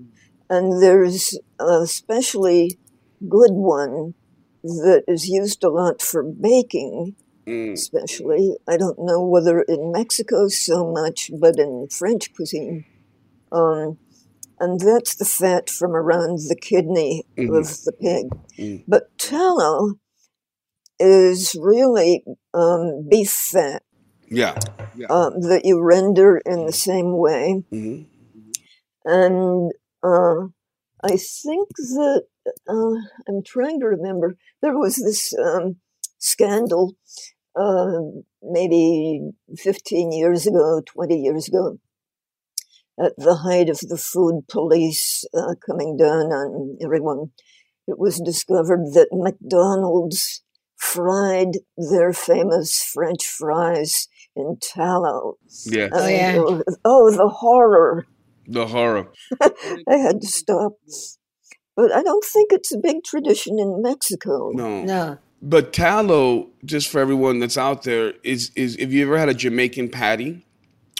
[0.49, 2.79] And there's a especially
[3.27, 4.13] good one
[4.63, 7.73] that is used a lot for baking, Mm.
[7.73, 8.55] especially.
[8.65, 12.85] I don't know whether in Mexico so much, but in French cuisine.
[13.51, 13.97] Um,
[14.57, 17.59] and that's the fat from around the kidney Mhm.
[17.59, 18.29] of the pig.
[18.57, 18.83] Mm.
[18.87, 19.95] But tallow
[20.99, 23.83] is really um, beef fat
[24.29, 24.57] Yeah.
[25.09, 27.63] um, that you render in the same way.
[27.69, 28.03] hmm
[29.05, 29.71] And
[30.03, 30.47] uh,
[31.03, 32.23] I think that
[32.67, 32.95] uh,
[33.27, 35.77] I'm trying to remember there was this um,
[36.17, 36.95] scandal
[37.55, 37.99] uh,
[38.41, 39.21] maybe
[39.57, 41.79] 15 years ago, 20 years ago,
[42.99, 47.31] at the height of the food police uh, coming down on everyone.
[47.87, 50.43] It was discovered that McDonald's
[50.77, 55.37] fried their famous French fries in tallow.
[55.65, 55.89] Yeah.
[55.91, 56.29] Oh, yeah.
[56.35, 58.05] And, uh, oh, the horror.
[58.47, 59.11] The horror.
[59.41, 60.73] I had to stop.
[61.75, 64.51] But I don't think it's a big tradition in Mexico.
[64.53, 64.83] No.
[64.83, 65.17] No.
[65.41, 69.35] But tallow, just for everyone that's out there, is is if you ever had a
[69.35, 70.43] Jamaican patty,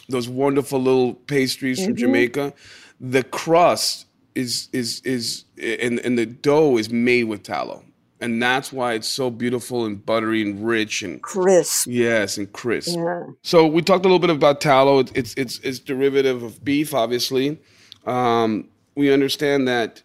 [0.08, 1.98] those wonderful little pastries from Mhm.
[1.98, 2.54] Jamaica,
[3.00, 7.82] the crust is is is and and the dough is made with tallow,
[8.20, 11.86] and that's why it's so beautiful and buttery and rich and Crisp.
[11.88, 12.96] yes and crisp.
[12.96, 13.26] Yeah.
[13.42, 14.98] So we talked a little bit about tallow.
[14.98, 17.58] It's it's it's, it's derivative of beef, obviously.
[18.06, 20.02] Um, we understand that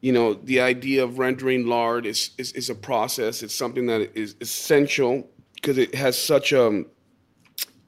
[0.00, 3.42] you know the idea of rendering lard is is, is a process.
[3.42, 6.84] It's something that is essential because it has such a,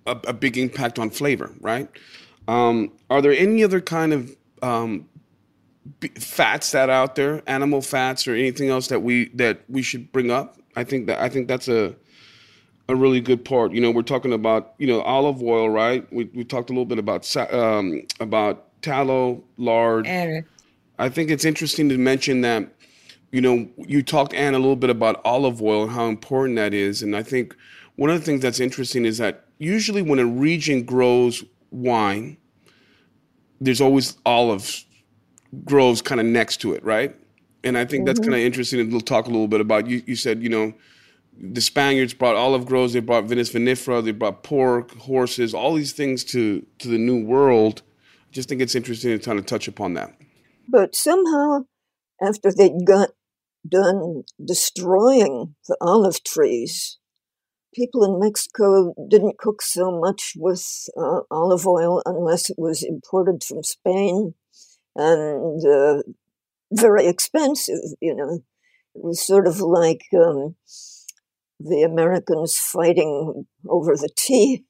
[0.06, 1.88] a a big impact on flavor, right?
[2.48, 5.08] Um, are there any other kind of um,
[6.18, 10.30] fats that out there, animal fats or anything else that we that we should bring
[10.30, 10.58] up?
[10.76, 11.94] I think that I think that's a
[12.88, 13.72] a really good part.
[13.72, 16.10] You know, we're talking about you know olive oil, right?
[16.12, 20.06] We we talked a little bit about um, about tallow, lard.
[20.98, 22.68] I think it's interesting to mention that
[23.32, 26.74] you know you talked Anne a little bit about olive oil and how important that
[26.74, 27.56] is, and I think
[27.96, 32.36] one of the things that's interesting is that usually when a region grows wine,
[33.60, 34.84] there's always olive
[35.64, 37.14] groves kind of next to it, right?
[37.62, 38.24] And I think that's Mhm.
[38.24, 38.80] kind of interesting.
[38.80, 40.02] And we'll talk a little bit about you.
[40.06, 40.74] You said you know
[41.38, 45.92] the Spaniards brought olive groves, they brought Vitis vinifera, they brought pork, horses, all these
[45.92, 47.82] things to to the New World.
[48.28, 50.14] I just think it's interesting to kind of touch upon that.
[50.68, 51.64] But somehow,
[52.22, 53.10] after they got
[53.68, 56.98] done destroying the olive trees,
[57.74, 60.64] people in Mexico didn't cook so much with
[60.96, 64.34] uh, olive oil unless it was imported from Spain
[64.96, 66.02] and uh,
[66.72, 68.40] very expensive, you know.
[68.94, 70.56] It was sort of like um,
[71.60, 74.64] the Americans fighting over the tea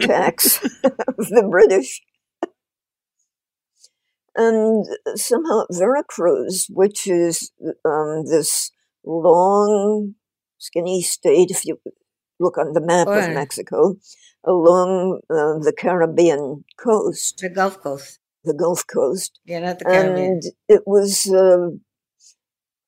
[0.00, 2.00] tax of the British.
[4.34, 7.50] And somehow Veracruz, which is
[7.84, 8.70] um, this
[9.04, 10.14] long,
[10.58, 11.80] skinny state, if you
[12.38, 13.96] look on the map of Mexico,
[14.44, 17.38] along uh, the Caribbean coast.
[17.42, 18.20] The Gulf Coast.
[18.48, 19.38] The Gulf Coast.
[19.44, 20.32] Yeah, not the Caribbean.
[20.32, 21.68] And it was, uh,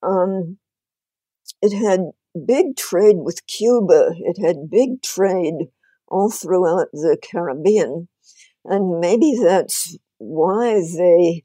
[0.06, 0.58] um,
[1.62, 2.00] it had
[2.46, 4.14] big trade with Cuba.
[4.18, 5.68] It had big trade
[6.08, 8.08] all throughout the Caribbean.
[8.64, 11.44] And maybe that's why they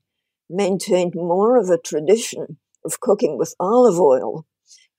[0.49, 4.45] maintained more of a tradition of cooking with olive oil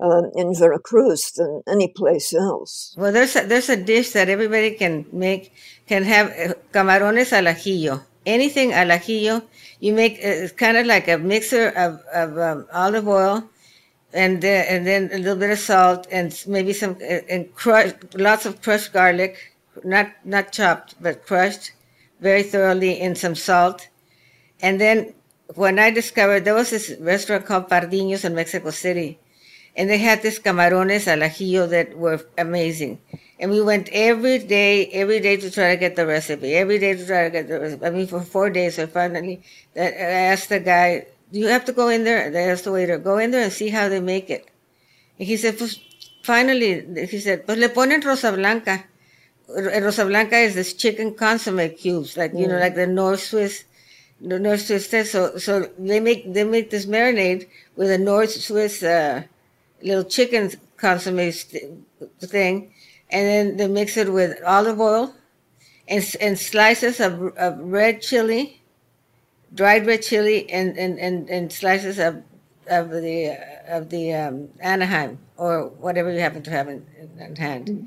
[0.00, 2.94] um, in Veracruz than any place else.
[2.98, 5.52] Well, there's a, there's a dish that everybody can make,
[5.86, 8.02] can have uh, camarones al ajillo.
[8.26, 9.44] Anything al ajillo,
[9.80, 13.48] you make it's kind of like a mixer of, of um, olive oil
[14.12, 16.96] and then, and then a little bit of salt and maybe some
[17.28, 19.54] and crush, lots of crushed garlic,
[19.84, 21.72] not not chopped but crushed
[22.20, 23.88] very thoroughly in some salt.
[24.60, 25.14] And then
[25.54, 29.18] when I discovered there was this restaurant called Pardiños in Mexico City,
[29.76, 32.98] and they had these camarones al ajillo that were amazing.
[33.38, 36.94] And we went every day, every day to try to get the recipe, every day
[36.94, 37.84] to try to get the recipe.
[37.84, 39.42] I mean, for four days, I finally,
[39.76, 39.90] I
[40.32, 43.18] asked the guy, "Do you have to go in there?" They asked the waiter, "Go
[43.18, 44.46] in there and see how they make it."
[45.18, 45.78] And he said, "Pues,
[46.22, 46.70] finally,"
[47.12, 48.84] he said, "Pues le ponen rosa blanca."
[49.48, 53.64] Rosa blanca is this chicken consomme cubes, like you know, like the Knorr Suiza
[54.20, 55.12] the Knorr Suiza test.
[55.12, 59.22] So, so they make they make this marinade with a Knorr Suiza uh,
[59.82, 61.30] little chicken consomme
[62.20, 62.72] thing,
[63.10, 65.14] and then they mix it with olive oil
[65.88, 68.60] and and slices of, of red chili,
[69.54, 72.22] dried red chili, and and, and, and slices of
[72.68, 73.36] of the
[73.68, 76.84] of the um, Anaheim or whatever you happen to have in,
[77.18, 77.66] in hand.
[77.66, 77.84] Mm-hmm.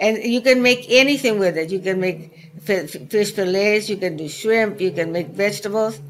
[0.00, 1.70] And you can make anything with it.
[1.70, 6.00] You can make fish fillets, you can do shrimp, you can make vegetables.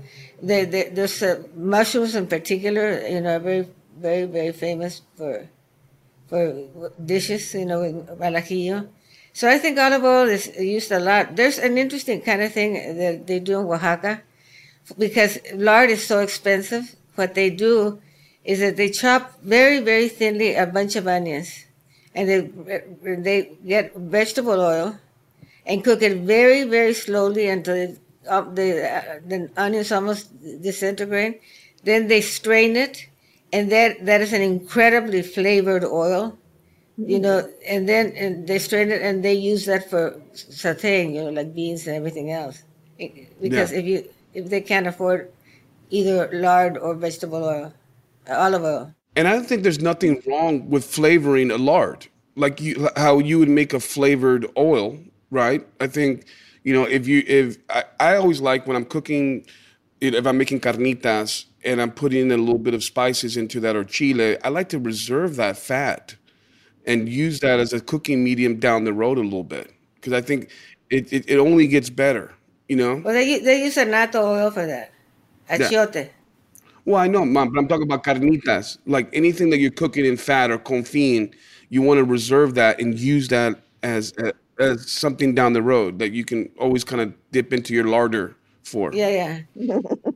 [0.42, 5.48] They, they, there's uh, mushrooms in particular, you know, very, very, very famous for
[6.28, 6.68] for
[7.04, 8.88] dishes, you know, al ajillo.
[9.32, 11.36] So I think olive oil is used a lot.
[11.36, 14.22] There's an interesting kind of thing that they do in Oaxaca
[14.98, 16.94] because lard is so expensive.
[17.14, 18.00] What they do
[18.44, 21.66] is that they chop very, very thinly a bunch of onions
[22.14, 22.40] and they,
[23.16, 24.98] they get vegetable oil
[25.66, 27.98] and cook it very, very slowly until it,
[28.28, 30.30] uh, the, uh, the onions almost
[30.62, 31.40] disintegrate.
[31.84, 33.06] Then they strain it,
[33.53, 36.36] and that, that is an incredibly flavored oil,
[36.99, 41.22] you know, and then and they strain it and they use that for sauteing, you
[41.22, 42.62] know, like beans and everything else.
[42.99, 43.78] Because yeah.
[43.78, 45.32] if you if they can't afford
[45.90, 47.72] either lard or vegetable oil,
[48.28, 48.94] uh, olive oil.
[49.16, 53.38] And I don't think there's nothing wrong with flavoring a lard, like you how you
[53.38, 54.99] would make a flavored oil,
[55.30, 55.66] right?
[55.80, 56.26] I think
[56.64, 59.46] you know if you if I, I always like when I'm cooking,
[60.01, 63.84] if I'm making carnitas and I'm putting a little bit of spices into that or
[63.84, 66.16] chile, I like to reserve that fat
[66.86, 70.20] and use that as a cooking medium down the road a little bit because I
[70.20, 70.50] think
[70.90, 72.32] it, it, it only gets better,
[72.68, 72.96] you know.
[73.04, 74.92] Well, they they use annatto oil for that,
[75.50, 75.94] achiote.
[75.94, 76.09] Yeah.
[76.84, 78.78] Well, I know, mom, but I'm talking about carnitas.
[78.86, 81.34] Like anything that you're cooking in fat or confine,
[81.68, 84.14] you want to reserve that and use that as
[84.59, 88.34] as something down the road that you can always kind of dip into your larder
[88.62, 88.92] for.
[88.94, 89.80] Yeah, yeah.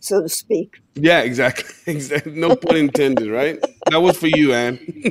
[0.00, 0.80] so to speak.
[0.94, 1.74] Yeah, exactly.
[1.92, 2.32] exactly.
[2.32, 3.58] No pun intended, right?
[3.90, 4.78] That was for you, Anne.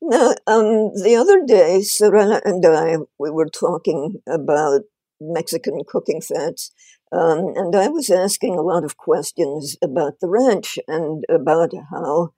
[0.00, 4.82] no, um, the other day, Zarela and I, we were talking about
[5.20, 6.70] Mexican cooking fats,
[7.12, 12.32] um, and I was asking a lot of questions about the ranch and about how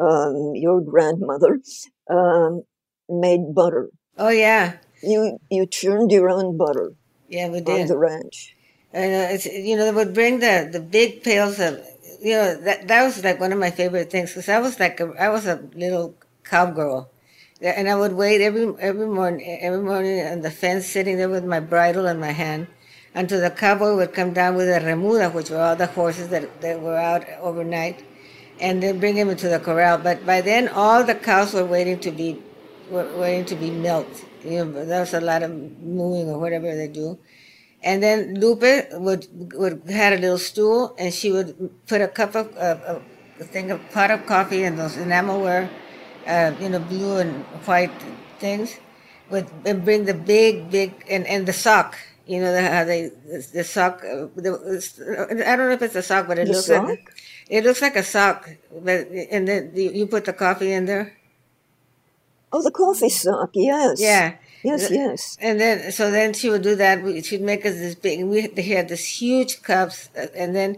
[0.00, 1.60] um, your grandmother
[2.10, 2.62] um,
[3.08, 3.90] made butter.
[4.18, 6.94] Oh yeah, you you churned your own butter.
[7.28, 8.55] Yeah, we did on the ranch.
[8.96, 11.72] And uh, you know, they would bring the the big pails of,
[12.22, 14.96] you know, that that was like one of my favorite things because I was like
[15.00, 17.10] a, I was a little cowgirl,
[17.60, 21.44] and I would wait every every morning every morning on the fence, sitting there with
[21.44, 22.68] my bridle in my hand
[23.14, 26.44] until the cowboy would come down with a remuda, which were all the horses that,
[26.60, 28.04] that were out overnight,
[28.60, 29.98] and then bring him into the corral.
[29.98, 32.42] But by then, all the cows were waiting to be
[32.90, 34.24] were waiting to be milked.
[34.42, 35.50] You know, there was a lot of
[35.82, 37.18] mooing or whatever they do.
[37.86, 38.66] And then Lupe
[39.06, 39.22] would
[39.54, 41.48] would had a little stool, and she would
[41.86, 43.00] put a cup of uh,
[43.40, 45.70] a thing of pot of coffee and those enamelware,
[46.26, 47.92] uh, you know, blue and white
[48.40, 48.68] things,
[49.30, 51.96] would and bring the big, big, and, and the sock.
[52.26, 54.02] You know the, how they the, the sock.
[54.04, 54.52] uh, The,
[55.46, 56.88] I don't know if it's a sock, but it The looks sock?
[56.88, 57.04] like
[57.48, 58.50] it looks like a sock.
[58.84, 61.16] But and then you put the coffee in there.
[62.52, 63.50] Oh, the coffee sock.
[63.54, 64.00] Yes.
[64.00, 64.36] Yeah.
[64.68, 64.90] Yes.
[64.90, 65.36] Yes.
[65.46, 66.94] And then, so then she would do that.
[67.24, 68.24] She'd make us this big.
[68.24, 70.70] We had- had this huge cups, uh, and then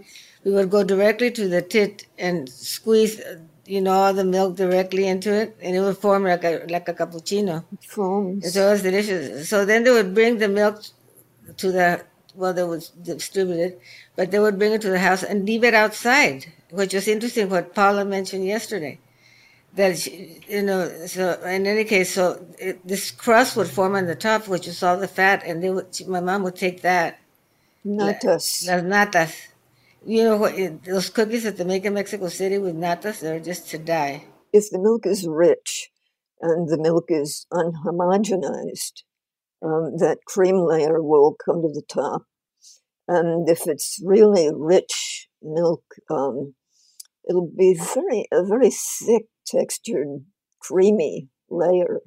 [0.45, 1.95] we would go directly to the tit
[2.27, 3.37] and squeeze, uh,
[3.75, 6.87] you know, all the milk directly into it, and it would form like a like
[6.93, 7.57] a cappuccino.
[7.95, 8.53] Foams.
[8.53, 9.49] So it was delicious.
[9.53, 10.77] So then they would bring the milk
[11.63, 11.89] to the
[12.41, 13.81] well, they would distribute it,
[14.17, 16.39] but they would bring it to the house and leave it outside,
[16.71, 17.49] which was interesting.
[17.51, 18.95] What Paula mentioned yesterday
[19.79, 19.95] that
[20.55, 21.23] you know so
[21.57, 22.25] in any case so
[22.59, 25.71] it, this crust would form on the top which is all the fat and they
[25.71, 27.19] would my mom would take that
[27.87, 28.47] Natas.
[28.69, 29.33] las natas
[30.05, 30.55] you know what
[30.85, 34.17] those cookies that they make in mexico city with natas they're just to die
[34.53, 35.91] If the milk is rich
[36.41, 39.03] and the milk is unhomogenized,
[39.63, 42.23] um, that cream layer will come to the top.
[43.07, 46.55] And if it's really rich milk, um,
[47.29, 50.25] it'll be very a very thick textured,
[50.61, 52.01] creamy layer.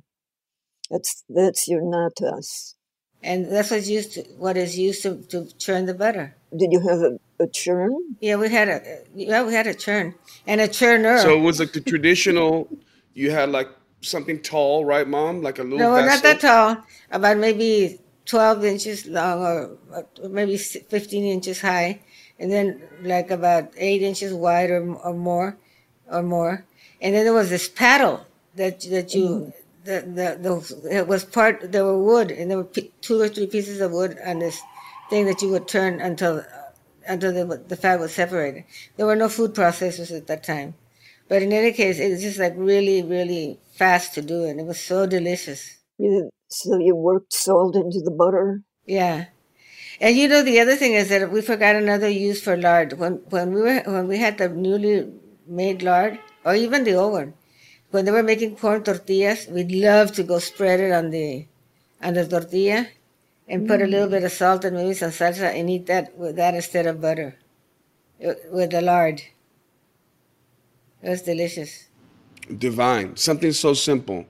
[0.89, 2.75] That's that's your natas.
[3.23, 6.27] and that's what's used to, what is used to, to churn the butter
[6.61, 7.11] Did you have a,
[7.45, 7.91] a churn?
[8.19, 8.77] yeah we had a
[9.15, 10.15] yeah we had a churn
[10.47, 12.67] and a churner So it was like the traditional.
[13.21, 13.69] You had like
[14.01, 15.41] something tall, right, mom?
[15.47, 15.79] Like a little.
[15.83, 16.77] No, well, not that tall.
[17.17, 19.77] About maybe 12 inches long or,
[20.23, 22.01] or maybe 15 inches high.
[22.39, 25.57] And then like about 8 inches wide or, or more.
[26.07, 26.65] Or more.
[27.01, 28.25] And then there was this paddle
[28.55, 29.49] that that you, mm-hmm.
[29.83, 32.69] the, the, the, it was part, there were wood and there were
[33.01, 34.61] two or three pieces of wood on this
[35.09, 36.43] thing that you would turn until
[37.07, 38.63] until the, the fat was separated.
[38.95, 40.75] There were no food processors at that time.
[41.27, 44.57] But in any case, it was just like really, really fast to do it.
[44.57, 45.77] It was so delicious.
[45.97, 48.61] You, so you worked salt into the butter.
[48.85, 49.25] Yeah.
[49.99, 52.99] And you know the other thing is that we forgot another use for lard.
[52.99, 55.11] When when we were when we had the newly
[55.47, 57.33] made lard, or even the oven.
[57.91, 61.45] when they were making corn tortillas, we'd love to go spread it on the
[62.01, 62.87] on the tortilla
[63.47, 66.35] and put a little bit of salt and maybe some salsa and eat that with
[66.37, 67.35] that instead of butter.
[68.25, 69.21] uh, With the lard.
[71.03, 71.87] It was delicious.
[72.57, 74.25] divine something so simple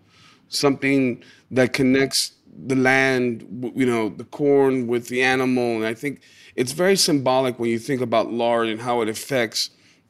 [0.50, 2.34] something that connects
[2.72, 3.32] the land
[3.76, 6.22] you know the corn with the animal and i think
[6.56, 9.70] it's very symbolic when you think about lard and how it affects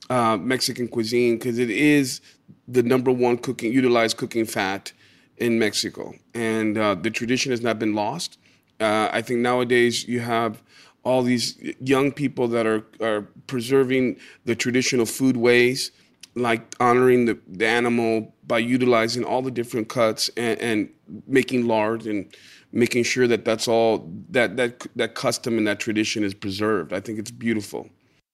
[0.09, 2.21] uh, mexican cuisine because it is
[2.67, 4.91] the number one cooking utilized cooking fat
[5.37, 8.37] in mexico and uh, the tradition has not been lost
[8.79, 10.61] uh, i think nowadays you have
[11.03, 15.91] all these young people that are, are preserving the traditional food ways
[16.35, 20.89] like honoring the, the animal by utilizing all the different cuts and, and
[21.27, 22.33] making lard and
[22.71, 26.93] making sure that that's all that that that custom and that tradition is preserved.
[26.93, 27.89] I think it's beautiful.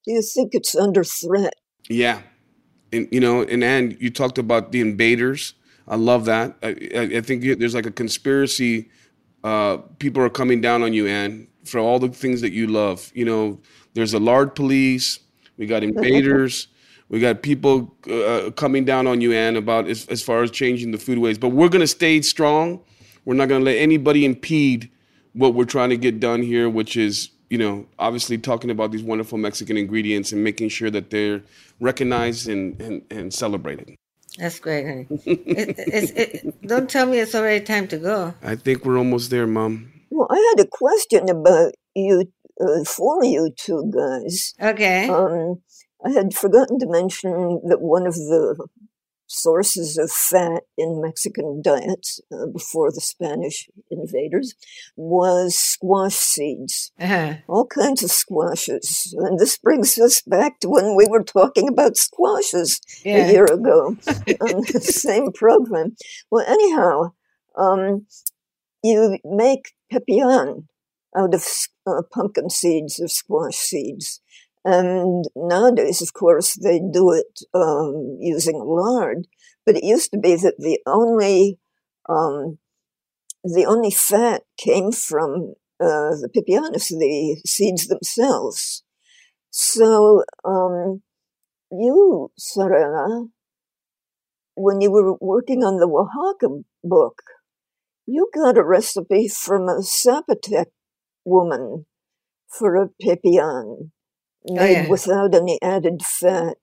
[0.08, 1.54] Do you think it's under threat?
[1.90, 2.22] Yeah,
[2.94, 5.54] and you know, and and you talked about the invaders.
[5.86, 6.56] I love that.
[6.64, 6.70] I,
[7.18, 8.90] I, think there's like a conspiracy.
[9.44, 13.12] Uh, people are coming down on you, Anne, for all the things that you love.
[13.16, 13.60] You know,
[13.96, 15.20] there's a lard police.
[15.58, 16.70] We got invaders.
[17.10, 20.92] we got people uh, coming down on you, Anne, about as, as far as changing
[20.92, 21.38] the food foodways.
[21.38, 22.82] But we're gonna stay strong.
[23.26, 24.90] We're not gonna let anybody impede
[25.34, 29.04] what we're trying to get done here, which is, you know, obviously talking about these
[29.04, 31.42] wonderful Mexican ingredients and making sure that they're
[31.80, 33.96] recognized and, and, and celebrated.
[34.38, 35.08] That's great, honey.
[35.26, 38.34] it, it's, it, don't tell me it's already time to go.
[38.44, 39.92] I think we're almost there, Mom.
[40.10, 42.26] Well, I had a question about you,
[42.62, 44.54] uh, for you two guys.
[44.62, 45.10] Okay.
[45.10, 45.62] Um,
[46.06, 48.68] I had forgotten to mention that one of the
[49.28, 54.56] sources of fat in Mexican diets uh, before the Spanish invaders
[54.96, 56.92] was squash seeds.
[57.00, 57.36] Uh-huh.
[57.48, 59.14] All kinds of squashes.
[59.18, 63.28] And this brings us back to when we were talking about squashes Yeah.
[63.28, 63.98] a year ago
[64.42, 65.96] on the same program.
[66.32, 67.12] Well, anyhow,
[67.58, 68.06] um,
[68.84, 70.66] you make pepian
[71.18, 71.46] out of
[71.86, 74.22] uh, pumpkin seeds or squash seeds.
[74.68, 79.26] And nowadays, of course, they do it um, using lard.
[79.66, 81.58] But it used to be that the only
[82.10, 82.58] um,
[83.46, 88.84] the only fat came from uh, the pipianos, the seeds themselves.
[89.52, 91.02] So um,
[91.72, 93.30] you, Zarela,
[94.56, 97.22] when you were working on the Oaxaca book,
[98.06, 100.72] you got a recipe from a Zapotec
[101.24, 101.86] woman
[102.50, 103.92] for a pepian
[104.50, 104.90] made yeah.
[104.90, 106.58] without any added fat.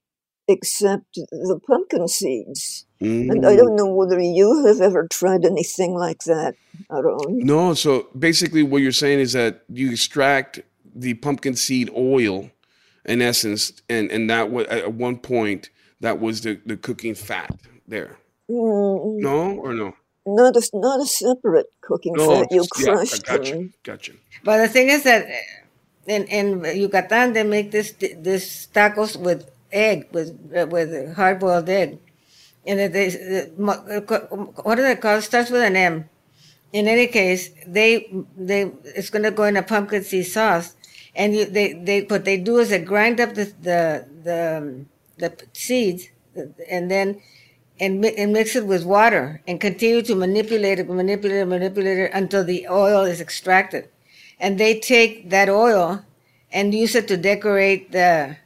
[0.46, 2.84] except the pumpkin seeds.
[3.00, 3.30] Mm.
[3.30, 6.54] And I don't know whether you have ever tried anything like that,
[6.90, 7.38] Aarón.
[7.42, 10.60] No, so basically what you're saying is that you extract
[10.94, 12.50] the pumpkin seed oil,
[13.06, 15.70] in essence, and and that was at one point
[16.00, 17.56] that was the the cooking fat
[17.88, 18.18] there.
[18.50, 19.94] Mm, No or no?
[20.26, 22.48] not a not a separate cooking No, fat.
[22.50, 23.72] You just- yeah, crushed gotcha, them.
[23.82, 24.12] gotcha.
[24.44, 25.26] But the thing is that
[26.06, 30.36] in in Yucatan they make this this tacos with egg with
[30.70, 31.98] with hard boiled egg,
[32.66, 35.18] and it they what do they call?
[35.18, 36.08] It starts with an M.
[36.72, 40.74] In any case, they they it's going to go in a pumpkin seed sauce,
[41.14, 44.86] and you they they what they do is they grind up the the the,
[45.18, 46.08] the seeds,
[46.68, 47.20] and then
[47.80, 52.10] and, and mix it with water and continue to manipulate it, manipulate it, manipulate it
[52.14, 53.88] until the oil is extracted.
[54.38, 56.04] And they take that oil
[56.52, 58.36] and use it to decorate the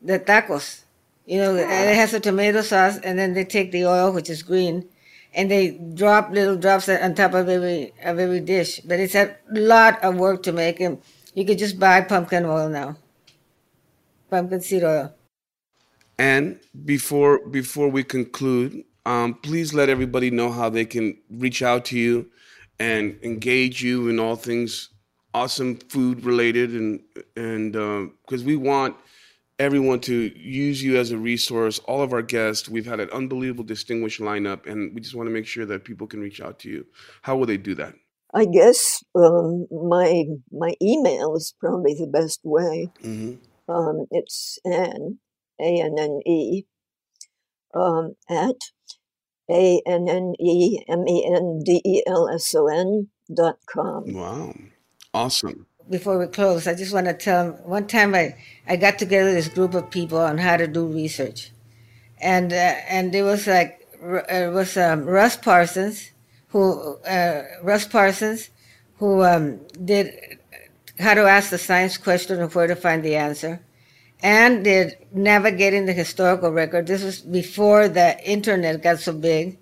[0.00, 0.82] the tacos.
[1.26, 4.30] You know, and it has a tomato sauce, and then they take the oil, which
[4.30, 4.88] is green,
[5.34, 8.80] and they drop little drops on top of every of every dish.
[8.80, 10.98] But it's a lot of work to make them.
[11.34, 12.96] You could just buy pumpkin oil now,
[14.30, 15.12] pumpkin seed oil.
[16.18, 21.84] And before before we conclude, um, please let everybody know how they can reach out
[21.86, 22.30] to you
[22.78, 24.90] and engage you in all things
[25.36, 27.00] awesome food related, and
[27.36, 27.72] and
[28.22, 28.96] because we want
[29.58, 31.78] everyone to use you as a resource.
[31.80, 35.32] All of our guests, we've had an unbelievable, distinguished lineup, and we just want to
[35.32, 36.86] make sure that people can reach out to you.
[37.22, 37.94] How will they do that?
[38.34, 42.90] I guess um, my my email is probably the best way.
[43.02, 43.34] hmm
[43.68, 45.18] Um, it's Anne,
[45.60, 46.64] A N N E,
[47.74, 48.60] um, at
[49.50, 54.12] A N N E M E N D E L S O N dot com.
[54.12, 54.54] Wow,
[55.14, 55.66] awesome.
[55.88, 58.36] before we close, I just want to tell one time I,
[58.66, 61.52] I got together this group of people on how to do research.
[62.20, 66.10] And uh, and there was like uh, it was um, Russ Parsons
[66.48, 68.50] who uh, Russ Parsons
[68.98, 70.12] who um, did
[70.98, 73.60] how to ask the science question and where to find the answer,
[74.22, 76.86] and did navigating the historical record.
[76.86, 79.58] This was before the internet got so big,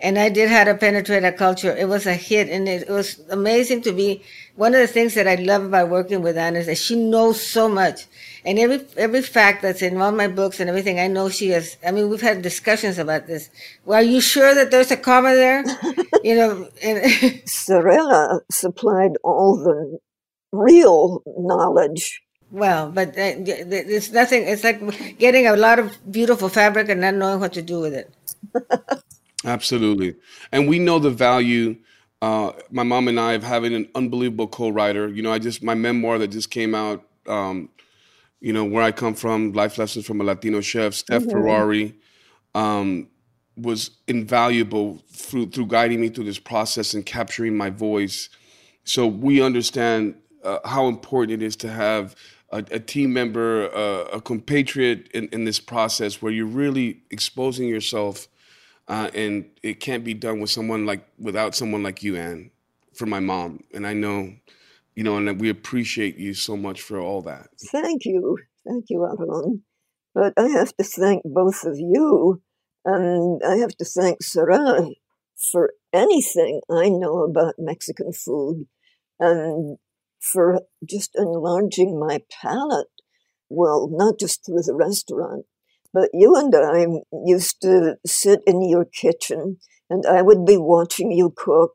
[0.00, 1.74] and I did how to penetrate a culture.
[1.74, 4.22] It was a hit, and it, it was amazing to be.
[4.56, 7.40] One of the things that I love about working with Anna is that she knows
[7.44, 8.06] so much,
[8.44, 11.76] and every every fact that's in all my books and everything, I know she has.
[11.86, 13.50] I mean, we've had discussions about this.
[13.84, 15.64] Well, are you sure that there's a comma there?
[16.24, 16.98] you know, and
[17.46, 19.98] Zarela supplied all the
[20.52, 22.22] real knowledge.
[22.50, 24.44] well, but uh, it's nothing.
[24.46, 27.94] It's like getting a lot of beautiful fabric and not knowing what to do with
[27.94, 28.10] it.
[29.44, 30.16] Absolutely.
[30.52, 31.76] And we know the value,
[32.22, 35.08] uh, my mom and I, of having an unbelievable co writer.
[35.08, 37.68] You know, I just, my memoir that just came out, um,
[38.40, 41.94] you know, where I come from, Life Lessons from a Latino Chef, Steph Ferrari,
[42.54, 43.08] um,
[43.56, 48.28] was invaluable through, through guiding me through this process and capturing my voice.
[48.84, 52.14] So we understand uh, how important it is to have
[52.50, 57.68] a, a team member, uh, a compatriot in, in this process where you're really exposing
[57.68, 58.28] yourself
[58.88, 62.50] uh, and it can't be done with someone like without someone like you, Anne,
[62.94, 63.60] for my mom.
[63.72, 64.34] And I know,
[64.94, 67.48] you know, and we appreciate you so much for all that.
[67.70, 68.38] Thank you.
[68.66, 69.60] Thank you, Aarón.
[70.14, 72.42] But I have to thank both of you,
[72.84, 74.94] and I have to thank Zarela
[75.52, 78.66] for anything I know about Mexican food
[79.18, 79.78] and
[80.20, 82.88] for just enlarging my palate.
[83.48, 85.46] Well, not just through the restaurant,
[85.94, 86.86] but you and I
[87.24, 89.56] used to sit in your kitchen,
[89.88, 91.72] and I would be watching you cook.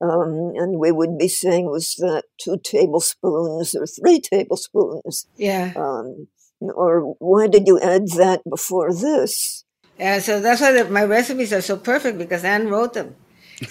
[0.00, 5.26] Um, and we would be saying, was that two tablespoons or three tablespoons?
[5.36, 5.72] Yeah.
[5.76, 6.28] Um,
[6.60, 9.64] or why did you add that before this?
[9.98, 13.16] Yeah, so that's why the, my recipes are so perfect because Anne wrote them,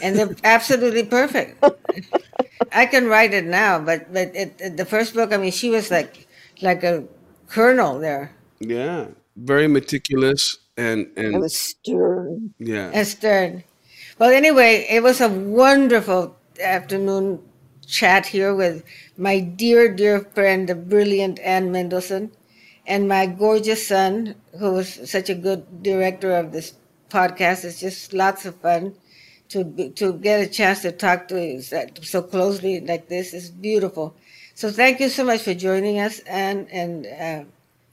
[0.02, 1.64] and they're absolutely perfect.
[2.72, 5.70] I can write it now, but but it, it- the first book, I mean, she
[5.70, 6.28] was like
[6.62, 7.06] like a
[7.48, 9.08] colonel there, Yeah,
[9.38, 12.54] very meticulous and I and was stern.
[12.60, 12.92] yeah.
[12.94, 13.64] and stern.
[14.20, 17.42] Well, anyway, it was a wonderful afternoon
[17.86, 18.84] chat here with
[19.18, 22.32] my dear, dear friend, the brilliant Anne Mendelson,
[22.86, 26.74] and my gorgeous son, who was such a good director of this
[27.10, 27.64] podcast.
[27.64, 28.96] It's just lots of fun
[29.50, 33.34] to be, to get a chance to talk to you so so closely like this
[33.34, 34.16] is beautiful.
[34.56, 37.44] So thank you so much for joining us, and and uh,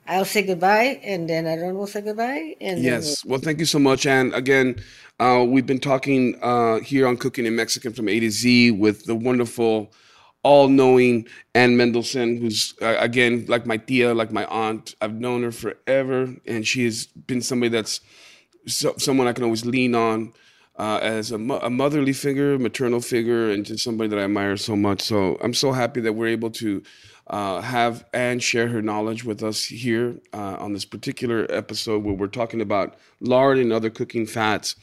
[0.06, 3.24] I'll say goodbye, and then Aarón will say goodbye, and Yes.
[3.24, 4.06] Well, thank you so much.
[4.06, 4.76] And again,
[5.18, 9.06] uh, we've been talking uh, here on Cooking in Mexican from A to Z with
[9.06, 9.92] the wonderful
[10.42, 14.94] all knowing Anne Mendelson, who's uh, again like my tia, like my aunt.
[15.00, 18.00] I've known her forever, and she has been somebody that's
[18.66, 20.32] so, someone I can always lean on
[20.78, 24.56] uh, as a, mo- a, motherly figure, maternal figure, and just somebody that I admire
[24.56, 25.02] so much.
[25.02, 26.82] So I'm so happy that we're able to
[27.26, 32.14] uh, have Anne share her knowledge with us here uh, on this particular episode where
[32.14, 34.76] we're talking about lard and other cooking fats.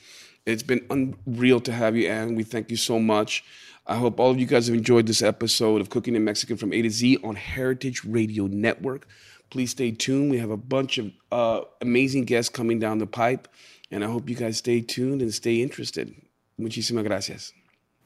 [0.45, 2.35] It's been unreal to have you, Anne.
[2.35, 3.43] We thank you so much.
[3.85, 6.73] I hope all of you guys have enjoyed this episode of Cooking in Mexican from
[6.73, 9.07] A to Z on Heritage Radio Network.
[9.49, 10.31] Please stay tuned.
[10.31, 13.47] We have a bunch of uh, amazing guests coming down the pipe,
[13.91, 16.15] and I hope you guys stay tuned and stay interested.
[16.59, 17.53] Muchísimas gracias.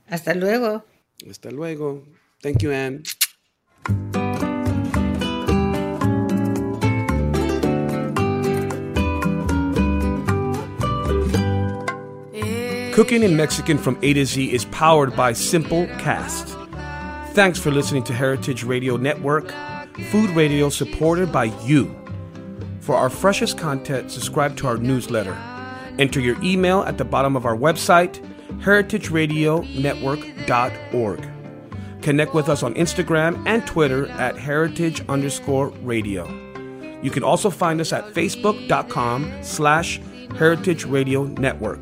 [0.10, 0.84] Hasta luego.
[1.26, 2.04] Hasta luego.
[2.42, 3.04] Thank you, Anne.
[12.96, 16.56] Cooking in Mexican from A to Z is powered by Simple Cast.
[17.34, 19.54] Thanks for listening to Heritage Radio Network,
[20.12, 21.94] food radio supported by you.
[22.80, 25.34] For our freshest content, subscribe to our newsletter.
[26.00, 28.26] Enter your email at the bottom of our website,
[28.60, 31.30] heritageradionetwork.org.
[32.02, 36.30] Connect with us on Instagram and Twitter at heritage underscore radio.
[37.02, 40.00] You can also find us at facebook.com slash
[40.38, 41.82] heritage radio network.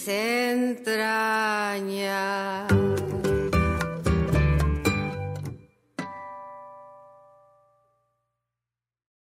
[0.00, 1.60] mis entrañas.